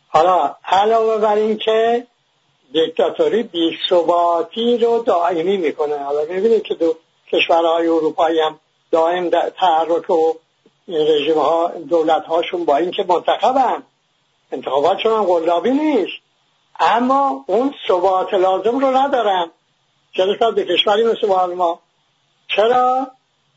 حالا 0.08 0.56
علاوه 0.64 1.18
بر 1.18 1.36
این 1.36 1.58
که 1.58 2.08
دیکتاتوری 2.74 3.44
بیثباتی 3.44 4.78
رو 4.78 5.04
دائمی 5.04 5.58
می‌کنه. 5.58 5.98
حالا 5.98 6.22
می‌بینید 6.30 6.64
که 6.64 6.74
دو 6.74 6.96
کشورهای 7.32 7.88
اروپایی 7.88 8.40
هم 8.40 8.60
دائم 8.92 9.30
تحرک 9.30 10.10
و 10.10 10.34
رژیم 10.98 11.38
ها 11.38 11.68
دولت 11.90 12.26
هاشون 12.26 12.66
با 12.66 12.78
اینکه 12.78 13.04
منتخبن. 13.04 13.84
انتخاباتشون 14.52 15.14
هم 15.14 15.24
قلابی 15.24 15.72
نیست. 15.72 16.18
اما 16.80 17.44
اون 17.48 17.74
ثبات 17.88 18.34
لازم 18.34 18.80
رو 18.80 18.98
ندارن. 18.98 19.52
چرا 20.14 20.52
به 20.52 20.66
کشوری 20.66 21.04
مثل 21.04 21.28
ما. 21.56 21.80
چرا؟ 22.48 23.08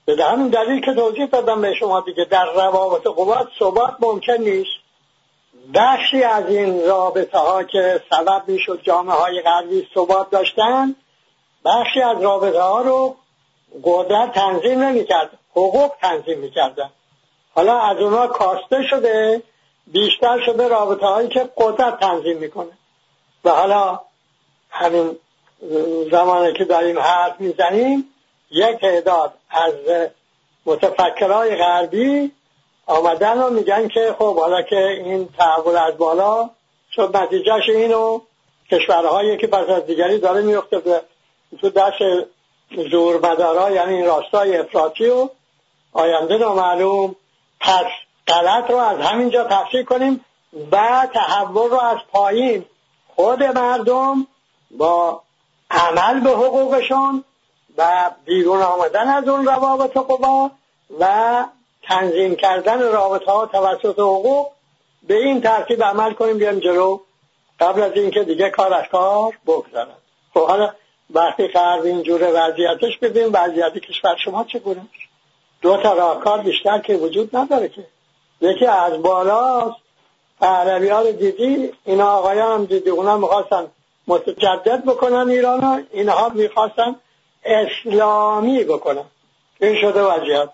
به 0.04 0.24
همین 0.24 0.48
دلیل 0.48 0.84
که 0.84 0.94
توضیح 0.94 1.26
دادم 1.26 1.60
به 1.60 1.74
شما 1.74 2.00
دیگه. 2.00 2.24
در 2.24 2.44
روابط 2.44 3.06
قوت 3.06 3.48
ثبات 3.58 3.96
ممکن 4.00 4.32
نیست. 4.32 4.70
بخشی 5.74 6.22
از 6.22 6.46
این 6.46 6.86
رابطه 6.86 7.38
ها 7.38 7.62
که 7.62 8.02
سبب 8.10 8.42
می‌شد 8.46 8.80
جامعه 8.82 9.16
های 9.16 9.42
غربی 9.42 9.88
ثبات 9.94 10.30
داشتن 10.30 10.94
بخشی 11.64 12.00
از 12.00 12.22
رابطه 12.22 12.60
ها 12.60 12.82
رو 12.82 13.16
قدرت 13.84 14.32
تنظیم 14.32 14.82
نمی‌کرد. 14.82 15.30
حقوق 15.50 15.92
تنظیم 16.00 16.38
می‌کردن. 16.38 16.90
حالا 17.54 17.78
از 17.78 17.98
اونا 17.98 18.26
کاسته 18.26 18.82
شده 18.90 19.42
بیشتر 19.86 20.40
شده 20.46 20.68
رابطه 20.68 21.06
هایی 21.06 21.28
که 21.28 21.50
قدرت 21.56 22.00
تنظیم 22.00 22.38
می‌کنه. 22.38 22.72
و 23.44 23.50
حالا 23.50 24.00
همین 24.70 25.16
زمانی 26.10 26.52
که 26.52 26.64
داریم 26.64 26.98
حرف 26.98 27.40
می‌زنیم 27.40 28.04
یک 28.50 28.80
تعداد 28.80 29.32
از 29.50 29.74
متفکرهای 30.66 31.56
غربی 31.56 32.32
آمدن 32.86 33.38
و 33.38 33.50
میگن 33.50 33.88
که 33.88 34.14
خب 34.18 34.36
حالا 34.36 34.62
که 34.62 34.88
این 34.88 35.28
تحول 35.38 35.76
از 35.76 35.98
بالا 35.98 36.50
شد 36.92 37.16
نتیجهش 37.16 37.68
اینو 37.68 38.20
کشورهایی 38.70 39.36
که 39.36 39.46
پس 39.46 39.68
از 39.68 39.86
دیگری 39.86 40.18
داره 40.18 40.42
میفته 40.42 40.78
به 40.78 41.02
تو 41.60 41.70
دست 41.70 42.26
زورمدارا 42.90 43.70
یعنی 43.70 43.94
این 43.94 44.06
راستای 44.06 44.56
افراطی 44.56 45.06
و 45.06 45.28
آینده 45.92 46.38
نامعلوم 46.38 47.16
غلط 48.26 48.70
رو 48.70 48.76
از 48.76 48.98
همینجا 48.98 49.44
تفسیر 49.44 49.84
کنیم 49.84 50.24
و 50.72 51.08
تحول 51.14 51.70
رو 51.70 51.80
از 51.80 51.98
پایین 52.12 52.64
خود 53.16 53.42
مردم 53.42 54.26
با 54.70 55.22
عمل 55.70 56.20
به 56.20 56.30
حقوقشون 56.30 57.24
و 57.78 58.10
بیرون 58.24 58.62
آمدن 58.62 59.08
از 59.08 59.28
اون 59.28 59.46
روابط 59.46 59.96
قوا 59.96 60.50
و 61.00 61.44
تنظیم 61.82 62.36
کردن 62.36 62.92
رابطه 62.92 63.32
ها 63.32 63.46
توسط 63.46 63.98
حقوق 63.98 64.46
به 65.02 65.14
این 65.14 65.40
ترتیب 65.40 65.84
عمل 65.84 66.12
کنیم 66.12 66.38
بیام 66.38 66.58
جلو. 66.58 67.00
قبل 67.60 67.82
از 67.82 67.92
اینکه 67.92 68.24
دیگه 68.24 68.50
کار 68.50 68.74
از 68.74 68.84
کار 68.92 69.38
بگذارن 69.46 69.94
خب 70.34 70.46
حالا 70.46 70.74
وقتی 71.10 71.48
غرب 71.48 71.84
اینجور 71.84 72.22
وضعیتش 72.34 72.98
ببین 72.98 73.26
وضعیت 73.32 73.78
کشور 73.78 74.16
شما 74.24 74.44
چگونه؟ 74.44 74.86
دو 75.64 75.76
تا 75.76 75.92
راهکار 75.92 76.42
بیشتر 76.42 76.78
که 76.78 76.96
وجود 76.96 77.36
نداره 77.36 77.68
که. 77.68 77.84
یکی 78.40 78.66
از 78.66 79.02
بالاست 79.02 79.76
پهلوی 80.40 80.88
ها 80.88 81.00
رو 81.00 81.12
دیدی 81.12 81.72
اینا 81.84 82.06
آقایان 82.06 82.52
هم 82.52 82.64
دیدی 82.64 82.90
اونا 82.90 83.16
می‌خواستن 83.16 83.66
متجدد 84.06 84.84
بکنن 84.84 85.28
ایران 85.28 85.86
اینها 85.92 86.28
می‌خواستن 86.28 86.96
اسلامی 87.44 88.64
بکنن. 88.64 89.04
این 89.60 89.76
شده 89.80 90.02
وضعیت. 90.02 90.48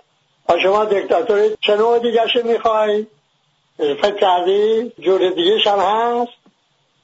شما 0.62 0.84
دیکتاتوری 0.84 1.56
چه 1.60 1.76
نوع 1.76 1.98
دیگرش 1.98 2.36
می‌خوای؟ 2.36 3.06
فکر 3.78 4.16
کردی 4.16 4.92
جور 4.98 5.30
دیگه 5.30 5.70
هست؟ 5.70 6.32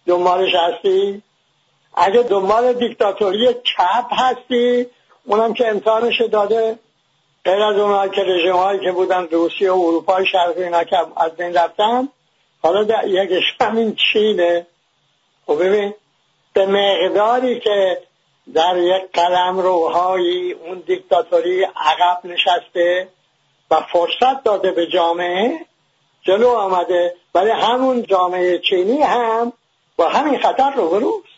دنبالش 0.07 0.55
هستی؟ 0.55 1.23
اگه 1.95 2.23
دنبال 2.23 2.73
دیکتاتوری 2.73 3.55
چپ 3.55 4.07
هستی 4.11 4.87
اونم 5.25 5.55
که 5.55 5.69
امتحانش 5.69 6.21
داده 6.21 6.79
غیر 7.46 7.62
از 7.62 7.76
اونها 7.76 8.09
که 8.09 8.22
رژیم 8.22 8.56
هایی 8.56 8.80
که 8.80 8.92
بودن 8.92 9.28
روسیه 9.30 9.72
و 9.72 9.80
اروپای 9.80 10.26
شرقی 10.26 10.62
اینا 10.62 10.85
که 10.85 10.96
از 11.16 11.32
بین 11.32 11.54
رفتن 11.54 12.09
حالا 12.62 12.85
در 12.85 13.09
یکش 13.09 13.42
همین 13.61 13.96
چینه. 14.12 14.66
خب 15.46 15.64
ببین 15.64 15.94
به 16.52 16.66
مقداری 16.66 17.61
که 17.61 18.02
در 18.54 18.76
یک 18.78 19.02
قلم 19.12 19.59
روحایی 19.59 20.52
اون 20.52 20.82
دیکتاتوری 20.87 21.62
عقب 21.62 22.20
نشسته 22.24 23.09
و 23.70 23.80
فرصت 23.80 24.42
داده 24.44 24.70
به 24.70 24.87
جامعه 24.87 25.61
جلو 26.22 26.48
آمده. 26.48 27.14
ولی 27.35 27.50
همون 27.50 28.02
جامعه 28.02 28.59
چینی 28.59 29.02
هم 29.02 29.52
با 29.96 30.09
همین 30.09 30.38
خطر 30.40 30.70
رو 30.70 30.88
بروست 30.88 31.28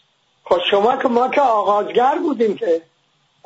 خب 0.44 0.60
شما 0.70 0.96
که 0.96 1.08
ما 1.08 1.28
که 1.28 1.40
آغازگر 1.40 2.14
بودیم 2.14 2.56
که 2.56 2.82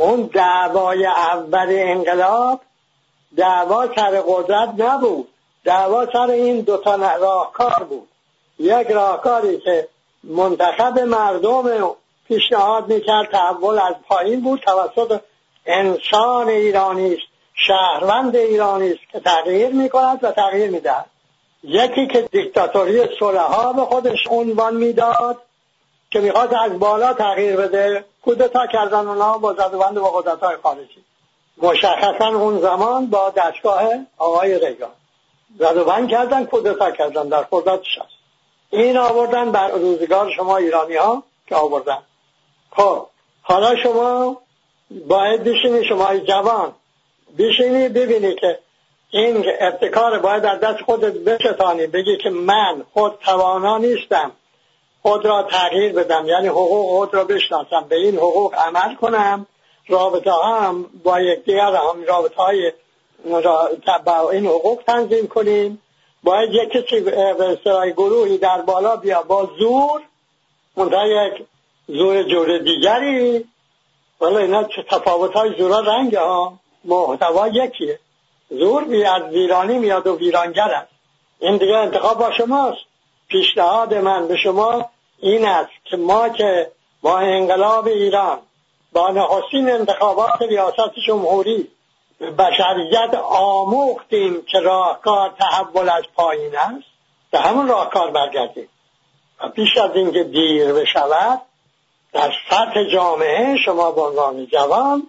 اون 0.03 0.31
دعوای 0.35 1.07
اول 1.07 1.67
انقلاب 1.71 2.61
دعوا 3.37 3.87
سر 3.97 4.23
قدرت 4.27 4.75
نبود. 4.79 5.29
دعوا 5.65 6.07
سر 6.13 6.31
این 6.31 6.61
دوتا 6.61 6.97
راهکار 6.97 7.87
بود. 7.89 8.09
یک 8.59 8.87
راهکاری 8.87 9.59
که 9.59 9.89
منتخب 10.25 10.99
مردم 10.99 11.91
پیشنهاد 12.29 12.89
می‌کرد 12.89 13.31
تحول 13.33 13.79
از 13.79 13.95
پایین 14.09 14.41
بود. 14.41 14.61
توسط 14.61 15.21
انسان 15.67 16.49
ایرانی 16.49 17.15
است 17.15 17.23
شهروند 17.55 18.37
ایرانی 18.37 18.91
است 18.91 19.13
که 19.13 19.21
تغییر 19.21 19.69
می‌کند 19.69 20.25
و 20.25 20.33
تغییر 20.33 20.71
می‌دهد. 20.71 21.07
یکی 21.65 22.07
که 22.07 22.29
دیکتاتوری 22.33 23.03
صلحا 23.21 23.73
به 23.73 23.83
خودش 23.83 24.27
عنوان 24.31 24.75
می‌داد 24.75 25.43
که 26.13 26.21
می‌خواد 26.21 26.55
از 26.55 26.79
بالا 26.79 27.13
تغییر 27.13 27.57
بده 27.57 28.05
کودتا 28.23 28.67
کردن 28.67 29.09
اونا 29.09 29.39
با 29.39 29.53
زدوبند 29.53 29.95
با 29.95 30.11
قدرت 30.11 30.41
های 30.41 30.57
خارجی. 30.63 31.05
مشخصا 31.59 32.27
اون 32.27 32.61
زمان 32.61 33.07
با 33.07 33.31
دستگاه 33.31 33.83
آقای 34.19 34.67
ریگان. 34.67 34.91
زدوبند 35.59 36.09
کردن 36.09 36.45
کودتا 36.45 36.91
کردن 36.91 37.29
در 37.29 37.47
قدرت 37.53 37.81
هست 37.81 38.13
این 38.71 38.97
آوردن 38.97 39.53
بر 39.53 39.69
روزگار 39.69 40.31
شما 40.37 40.57
ایرانی 40.57 40.97
ها 40.97 41.23
که 41.47 41.57
آوردن. 41.57 41.99
خب 42.77 43.07
حالا 43.43 43.77
شما 43.77 44.37
باید 45.09 45.45
بشینی 45.45 45.85
شما 45.85 46.17
جوان 46.17 46.73
بشینی 47.39 47.89
ببینی 47.89 48.35
که 48.35 48.59
این 49.11 49.45
ابتکار 49.61 50.19
باید 50.19 50.43
در 50.43 50.57
دست 50.57 50.83
خودت 50.83 51.13
بشتانی 51.13 51.87
بگی 51.87 52.17
که 52.17 52.31
من 52.31 52.85
خود 52.93 53.19
توانا 53.25 53.79
نیستم 53.79 54.33
خود 55.03 55.25
را 55.25 55.43
تغییر 55.43 55.93
بدم 55.93 56.27
یعنی 56.27 56.49
حقوق 56.49 56.99
خود 56.99 57.15
را 57.15 57.25
بشناسم 57.25 57.87
به 57.89 57.97
این 57.97 58.17
حقوق 58.17 58.55
عمل 58.55 58.95
کنم. 58.95 59.47
رابطه 59.89 60.33
هم 60.45 60.87
با 61.05 61.21
یکدیگر 61.21 61.75
هم 61.75 62.05
رابطه 62.09 62.43
های 62.43 62.73
با 64.05 64.31
این 64.31 64.47
حقوق 64.47 64.83
تنظیم 64.87 65.29
کنیم. 65.29 65.83
باید 66.23 66.51
یک 66.55 66.71
کسی 66.71 67.01
به 67.01 67.93
گروهی 67.97 68.39
در 68.39 68.63
بالا 68.63 68.97
بیا 68.97 69.23
با 69.23 69.51
زور 69.59 70.03
منتها 70.77 71.07
یک 71.07 71.47
زور 71.87 72.23
جور 72.23 72.59
دیگری. 72.59 73.45
ولی 74.21 74.37
اینا 74.37 74.63
تفاوت 74.91 75.33
های 75.33 75.55
زورا 75.59 75.81
رنگ 75.81 76.15
ها؟ 76.15 76.59
محتوا 76.85 77.49
یکیه. 77.49 77.99
زور 78.51 78.85
بی 78.85 79.05
از 79.05 79.23
ویرانی 79.23 79.79
میاد 79.79 80.07
و 80.07 80.17
ویرانگر 80.17 80.71
است. 80.71 80.93
این 81.39 81.57
دیگه 81.57 81.77
انتخاب 81.77 82.19
با 82.19 82.33
شماست. 82.33 82.81
پیشنهاد 83.29 83.95
من 83.95 84.29
به 84.29 84.37
شما 84.37 84.91
این 85.23 85.49
است 85.49 85.71
که 85.85 85.97
ما 85.97 86.29
که 86.29 86.73
با 87.03 87.19
انقلاب 87.19 87.87
ایران 87.87 88.39
با 88.93 89.11
نخستین 89.11 89.71
انتخابات 89.71 90.43
ریاست 90.43 90.95
جمهوری 91.07 91.69
بشریت 92.39 93.15
آموختیم 93.25 94.45
که 94.45 94.61
راهکار 94.61 95.35
تحول 95.39 95.89
از 95.89 96.05
پایین 96.17 96.57
است. 96.57 96.87
به 97.31 97.39
همون 97.39 97.69
راهکار 97.69 98.11
برگردیم. 98.11 98.69
و 99.41 99.49
پیش 99.49 99.77
از 99.77 99.91
اینکه 99.95 100.25
دیر 100.25 100.73
بشود 100.73 101.41
در 102.13 102.33
سطح 102.51 102.85
جامعه 102.93 103.57
شما 103.65 103.91
به 103.91 104.01
عنوان 104.01 104.47
جوان 104.47 105.07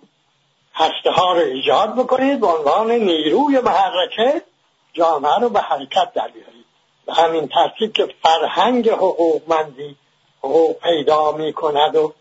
هسته 0.73 1.11
ها 1.11 1.33
رو 1.33 1.39
ایجاد 1.39 1.95
بکنید 1.95 2.39
به 2.39 2.47
عنوان 2.47 2.91
نیروی 2.91 3.59
محرکه 3.59 4.41
جامعه 4.93 5.39
رو 5.39 5.49
به 5.49 5.59
حرکت 5.59 6.13
در 6.13 6.29
به 7.05 7.13
همین 7.13 7.47
ترتیب 7.47 7.93
که 7.93 8.15
فرهنگ 8.23 8.89
حقوقمندی 8.89 9.95
حقوق 10.43 10.75
پیدا 10.79 11.31
می 11.31 11.53
کند 11.53 11.95
و 11.95 12.13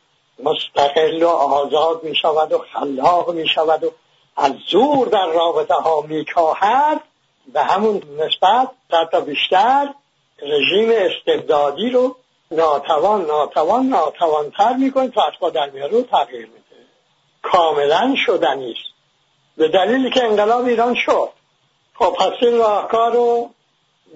مستقل 0.42 1.22
و 1.22 1.28
آزاد 1.28 2.04
می 2.04 2.14
شود 2.14 2.52
و 2.52 2.58
خلاق 2.58 3.30
می 3.30 3.48
شود 3.48 3.84
و 3.84 3.90
از 4.36 4.52
زور 4.68 5.08
در 5.08 5.26
رابطه 5.26 5.74
ها 5.74 6.00
می 6.00 6.24
کاهد 6.24 7.00
به 7.52 7.62
همون 7.62 8.02
نسبت 8.18 8.70
تا 9.12 9.20
بیشتر 9.20 9.94
رژیم 10.42 10.90
استبدادی 10.92 11.90
رو 11.90 12.16
ناتوان 12.50 13.26
ناتوان 13.26 13.86
ناتوانتر 13.86 14.72
می‌کنه 14.72 15.08
تا 15.08 15.22
از 15.22 15.52
در 15.52 15.70
میاره 15.70 15.98
و 15.98 16.02
تغییر 16.02 16.46
میده. 16.46 16.62
کاملا 17.42 18.14
شدنی 18.26 18.72
است. 18.72 18.92
به 19.56 19.68
دلیلی 19.68 20.10
که 20.10 20.24
انقلاب 20.24 20.64
ایران 20.64 20.94
شد. 20.94 21.28
خب 21.94 22.16
پس 22.18 22.32
این 22.40 22.58
راهکار 22.58 23.12
رو 23.12 23.50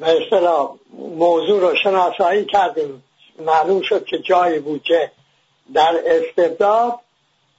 به 0.00 0.22
اصطلاح 0.22 0.74
موضوع 0.98 1.60
رو 1.60 1.76
شناسایی 1.76 2.44
کردیم. 2.44 3.02
معلوم 3.38 3.82
شد 3.82 4.04
که 4.04 4.18
جایی 4.18 4.58
بود 4.58 4.82
که 4.82 5.10
در 5.74 6.00
استبداد 6.06 6.98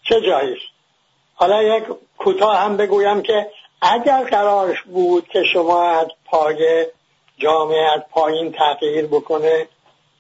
چه 0.09 0.21
جایی 0.21 0.57
حالا 1.35 1.63
یک 1.63 1.83
کوتاه 2.17 2.57
هم 2.57 2.77
بگویم 2.77 3.21
که 3.21 3.51
اگر 3.81 4.23
قرارش 4.23 4.81
بود 4.81 5.27
که 5.27 5.43
شما 5.43 5.83
از 5.83 6.07
پای 6.25 6.85
جامعه 7.37 7.91
از 7.95 8.01
پایین 8.11 8.51
تغییر 8.51 9.05
بکنه 9.05 9.67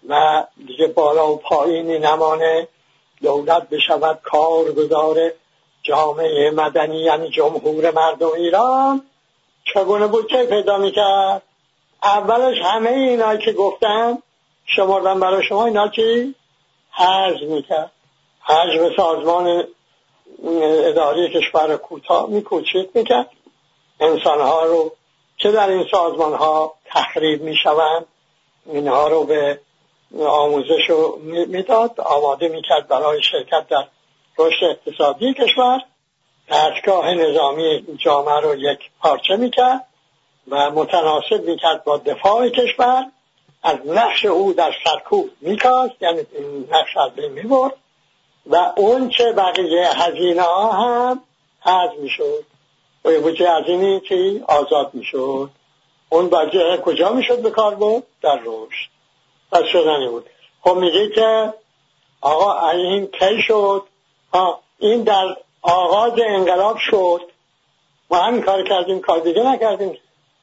و 0.09 0.43
دیگه 0.67 0.87
بالا 0.87 1.31
و 1.31 1.37
پایینی 1.37 1.99
نمانه 1.99 2.67
دولت 3.21 3.69
بشود 3.69 4.19
کار 4.23 4.71
گذاره 4.71 5.33
جامعه 5.83 6.51
مدنی 6.51 6.99
یعنی 6.99 7.29
جمهور 7.29 7.91
مردم 7.91 8.31
ایران 8.31 9.01
چگونه 9.73 10.07
بودجه 10.07 10.45
پیدا 10.45 10.77
می‌کرد؟ 10.77 11.41
اولش 12.03 12.57
همه 12.61 12.89
اینا 12.89 13.35
که 13.35 13.53
گفتم 13.53 14.23
شمردن 14.67 15.19
برای 15.19 15.43
شما 15.43 15.65
اینا 15.65 15.87
چی 15.87 16.35
حجم 16.91 17.47
می‌کرد. 17.47 17.91
حجم 18.41 18.95
سازمان 18.97 19.63
اداری 20.85 21.29
کشور 21.29 21.77
کوتاه 21.77 22.29
میکوچیت 22.29 22.95
می‌کرد. 22.95 23.29
انسانها 23.99 24.63
رو 24.63 24.91
که 25.37 25.51
در 25.51 25.69
این 25.69 25.85
سازمان 25.91 26.33
ها 26.33 26.73
تخریب 26.85 27.41
می‌شوند 27.41 28.05
اینها 28.65 29.07
رو 29.07 29.23
به 29.23 29.59
آموزش 30.27 30.89
رو 30.89 31.19
می‌داد 31.23 32.01
آماده 32.01 32.47
می‌کرد 32.47 32.87
برای 32.87 33.23
شرکت 33.23 33.67
در 33.67 33.87
رشد 34.39 34.65
اقتصادی 34.65 35.33
کشور. 35.33 35.79
دستگاه 36.49 37.13
نظامی 37.13 37.85
جامعه 37.97 38.39
رو 38.39 38.55
یک 38.55 38.79
پارچه 38.99 39.35
می‌کرد 39.35 39.87
و 40.47 40.71
متناسب 40.71 41.43
می‌کرد 41.43 41.83
با 41.83 41.97
دفاع 41.97 42.49
کشور. 42.49 43.05
از 43.67 43.77
نقش 43.85 44.25
او 44.25 44.53
در 44.53 44.73
سرکوب 44.85 45.29
میکاست 45.41 46.01
یعنی 46.01 46.21
نقش 46.71 46.97
از 46.97 47.11
بین 47.11 47.31
می‌برد 47.31 47.73
و 48.45 48.73
اون 48.75 49.09
چه 49.09 49.31
بقیه 49.31 50.01
هزینه 50.03 50.41
ها 50.41 50.71
هم 50.71 51.23
حذف 51.61 51.93
می‌شد. 51.99 52.43
و 53.05 53.21
بودجه 53.21 53.51
هزینه 53.51 53.99
چی؟ 53.99 54.43
آزاد 54.47 54.89
می‌شد. 54.93 55.49
اون 56.09 56.29
بودجه 56.29 56.77
کجا 56.77 57.11
می‌شد 57.11 57.41
به 57.41 57.51
کار 57.51 57.75
بود 57.75 58.03
در 58.21 58.39
رشد. 58.45 58.89
پس 59.51 59.63
شدنی 59.63 60.07
بود. 60.07 60.29
خب 60.61 60.75
میگه 60.75 61.09
که 61.09 61.53
آقا 62.21 62.69
این 62.69 63.07
کی 63.07 63.41
شد؟ 63.41 63.83
این 64.79 65.03
در 65.03 65.37
آغاز 65.61 66.13
انقلاب 66.17 66.77
شد. 66.77 67.21
ما 68.09 68.17
همین 68.17 68.41
کار 68.41 68.63
کردیم 68.63 68.99
کار 68.99 69.19
دیگه 69.19 69.43
نکردیم. 69.43 69.97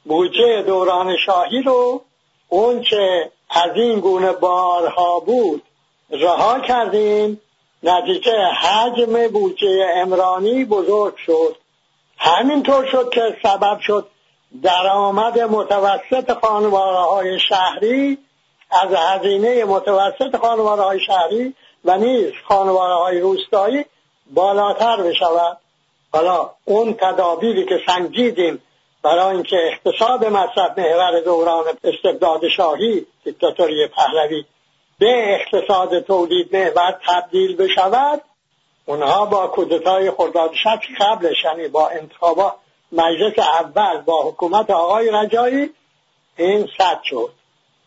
بودجه 0.04 0.62
دوران 0.62 1.16
شاهی 1.16 1.62
رو 1.62 2.02
اون 2.48 2.83
که 2.83 3.30
از 3.50 3.70
این 3.74 4.00
گونه 4.00 4.33
بارها 4.33 5.20
بود 5.20 5.62
رها 6.11 6.61
کردیم 6.61 7.40
نتیجه 7.83 8.33
حجم 8.44 9.28
بودجه 9.28 9.87
امرانی 9.96 10.64
بزرگ 10.64 11.16
شد. 11.16 11.57
همینطور 12.16 12.87
شد 12.87 13.11
که 13.11 13.37
سبب 13.42 13.78
شد 13.80 14.09
درآمد 14.62 15.38
متوسط 15.38 16.33
خانواده 16.33 16.98
های 16.98 17.40
شهری 17.40 18.18
از 18.70 18.94
هزینه 18.94 19.64
متوسط 19.64 20.37
خانواده 20.37 20.83
های 20.83 21.00
شهری 21.00 21.54
و 21.85 21.98
نیز 21.98 22.33
خانواده 22.48 22.94
های 22.94 23.20
روستایی 23.20 23.85
بالاتر 24.30 24.96
بشود. 25.02 25.59
حالا 26.12 26.50
اون 26.64 26.94
تدابیری 26.94 27.64
که 27.64 27.80
سنجیدیم 27.87 28.62
برای 29.05 29.35
اینکه 29.35 29.57
اقتصاد 29.73 30.25
مصرف 30.25 30.79
محور 30.79 31.21
دوران 31.21 31.64
استبداد 31.85 32.49
شاهی 32.49 33.07
دیکتاتوری 33.25 33.87
پهلوی 33.87 34.45
به 34.99 35.35
اقتصاد 35.35 36.01
تولید 36.01 36.57
محور 36.57 36.99
تبدیل 37.07 37.57
بشود 37.57 38.23
اونها 38.87 39.27
با 39.27 39.47
کودتای 39.47 40.11
خرداد 40.11 40.51
شک 40.55 40.88
قبلش 41.01 41.45
یعنی 41.45 41.69
با 41.69 41.88
انتخابات 41.88 42.55
مجلس 42.93 43.38
اول 43.38 44.01
با 44.01 44.23
حکومت 44.23 44.71
آقای 44.71 45.11
رجایی 45.11 45.71
این 46.37 46.69
صد 46.79 47.01
شد. 47.05 47.31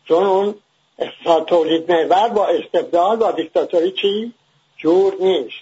چون 0.07 0.23
اون 0.23 0.55
اقتصاد 0.99 1.45
تولید 1.45 1.91
محور 1.91 2.29
با 2.29 2.47
استبداد 2.47 3.19
با 3.19 3.31
دیکتاتوری 3.31 3.91
چی؟ 3.91 4.33
جور 4.77 5.13
نیست. 5.19 5.57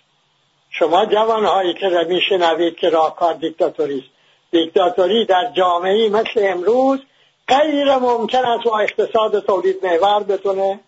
شما 0.70 1.06
جوانهایی 1.06 1.74
که 1.74 2.06
میشنوید 2.10 2.76
که 2.76 2.89
راهکار 2.89 3.34
دیکتاتوری 3.34 4.00
است 4.00 4.14
دیکتاتوری 4.56 5.26
در 5.26 5.52
جامعه 5.54 6.10
مثل 6.10 6.32
امروز 6.38 7.00
غیر 7.48 7.96
ممکن 7.96 8.46
است 8.46 8.63
با 8.63 8.80
اقتصاد 8.80 9.46
تولید 9.46 9.86
محور 9.86 10.24
بتونه 10.24 10.80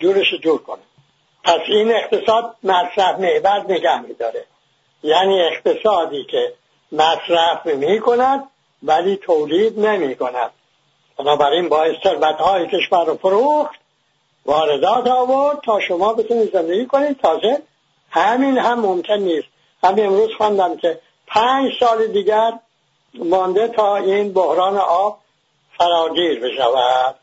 جورش 0.00 0.34
جور 0.42 0.62
کنه. 0.62 0.82
پس 1.44 1.60
این 1.68 1.92
اقتصاد 1.92 2.56
مصرف 2.62 3.18
محور 3.18 3.64
نگه 3.68 4.00
میداره. 4.00 4.44
یعنی 5.02 5.40
اقتصادی 5.40 6.24
که 6.24 6.52
مصرف 6.92 7.66
می 7.66 8.00
کند 8.00 8.44
ولی 8.82 9.16
تولید 9.16 9.80
نمی 9.80 10.14
کند 10.14 10.50
بنابراین 11.18 11.68
باعث 11.68 11.96
ثروت 12.02 12.36
های 12.36 12.66
کشور 12.66 13.06
رو 13.06 13.14
فروخت 13.16 13.80
واردات 14.46 15.06
آورد 15.06 15.60
تا 15.64 15.80
شما 15.80 16.12
بتونید 16.12 16.52
زندگی 16.52 16.86
کنید. 16.86 17.20
تازه 17.20 17.62
همین 18.10 18.58
هم 18.58 18.80
ممکن 18.80 19.18
نیست. 19.18 19.48
همین 19.84 20.06
امروز 20.06 20.30
خواندم 20.36 20.76
که 20.76 21.00
پنج 21.26 21.72
سال 21.80 22.06
دیگر 22.06 22.52
مانده 23.14 23.68
تا 23.68 23.96
این 23.96 24.32
بحران 24.32 24.76
آب 24.76 25.18
فراگیر 25.78 26.40
بشود. 26.40 27.14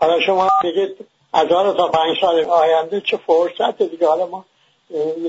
حالا 0.00 0.20
شما 0.20 0.50
بگید 0.64 0.96
از 1.32 1.48
تا 1.48 1.88
پنج 1.88 2.16
سال 2.20 2.44
آینده 2.44 3.00
چه 3.00 3.16
فرصت 3.16 3.82
دیگه؟ 3.82 4.08
حالا 4.08 4.26
ما 4.26 4.44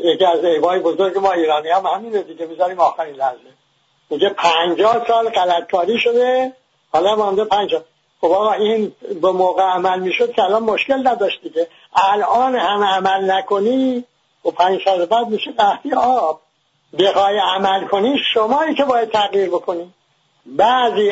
یکی 0.04 0.26
از 0.26 0.46
ایوای 0.46 0.80
بزرگ 0.80 1.18
ما 1.18 1.32
ایرانی 1.32 1.70
هم 1.70 1.86
همینه 1.86 2.22
دیگه 2.22 2.46
می‌ذاریم 2.46 2.80
آخرین 2.80 3.16
لحظه. 3.16 3.40
میگه 4.10 4.30
پنجاه 4.30 5.08
سال 5.08 5.30
غلطکاری 5.30 6.00
شده 6.00 6.54
حالا 6.94 7.16
مانده 7.16 7.46
پنجاه 7.46 7.82
خب 8.22 8.32
آقا 8.32 8.52
این 8.52 8.96
به 9.22 9.32
موقع 9.32 9.64
عمل 9.64 10.00
می‌شد 10.00 10.32
که 10.32 10.44
الان 10.44 10.64
مشکل 10.64 11.08
نداشت 11.08 11.42
دیگه. 11.42 11.68
الان 11.96 12.56
هم 12.56 12.84
عمل 12.84 13.32
نکنی 13.32 14.06
و 14.46 14.52
پنج 14.52 14.82
سال 14.86 15.06
بعد 15.06 15.28
میشه 15.28 15.52
قحطی 15.52 15.94
آب. 15.94 16.42
بخوای 17.00 17.38
عمل 17.38 17.88
کنی 17.88 18.20
شمایی 18.34 18.76
که 18.76 18.86
باید 18.86 19.12
تغییر 19.12 19.50
بکنی. 19.50 19.94
بعضی 20.46 21.10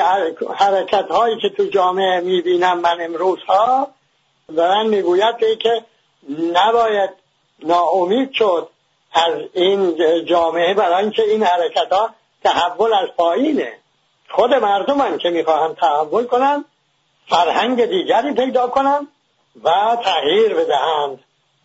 حرکت 0.56 1.08
هایی 1.12 1.40
که 1.42 1.50
تو 1.50 1.66
جامعه 1.66 2.20
می‌بینم 2.20 2.80
من 2.80 3.02
امروز 3.02 3.40
ها 3.48 3.88
دارن 4.56 4.88
می‌گوید 4.88 5.38
که 5.60 5.84
نباید 6.54 7.10
ناامید 7.64 8.34
شد 8.34 8.70
از 9.14 9.34
این 9.54 9.96
جامعه 10.26 10.74
برای 10.74 11.04
اینکه 11.04 11.24
این 11.24 11.44
حرکت 11.44 11.94
ها 11.94 12.10
تحول 12.44 12.94
از 12.94 13.08
پایینه. 13.18 13.74
خود 14.30 14.54
مردمن 14.54 15.18
که 15.18 15.30
می‌خواهند 15.30 15.76
تحول 15.76 16.26
کنن 16.26 16.66
فرهنگ 17.28 17.86
دیگری 17.86 18.34
پیدا 18.34 18.68
کنن 18.68 19.08
و 19.64 19.98
تغییر 20.04 20.54
بدهند 20.54 21.24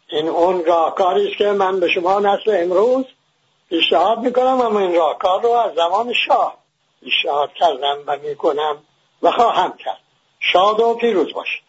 این 0.09 0.29
اون 0.29 0.65
راهکاری 0.65 1.29
است 1.29 1.39
که 1.39 1.53
من 1.53 1.81
به 1.81 1.89
شما 1.89 2.21
نسل 2.21 2.63
امروز 2.63 3.05
پیشنهاد 3.69 4.19
می‌کنم 4.19 4.61
اما 4.61 4.81
این 4.81 4.95
راهکار 4.95 5.43
رو 5.43 5.51
از 5.51 5.75
زمان 5.75 6.13
شاه 6.13 6.57
پیشنهاد 7.01 7.53
کردم 7.53 7.99
و 8.07 8.17
می‌کنم 8.17 8.79
و 9.23 9.31
خواهم 9.31 9.77
کرد. 9.77 10.01
شاد 10.41 10.81
و 10.81 10.95
پیروز 10.95 11.33
باشید. 11.33 11.66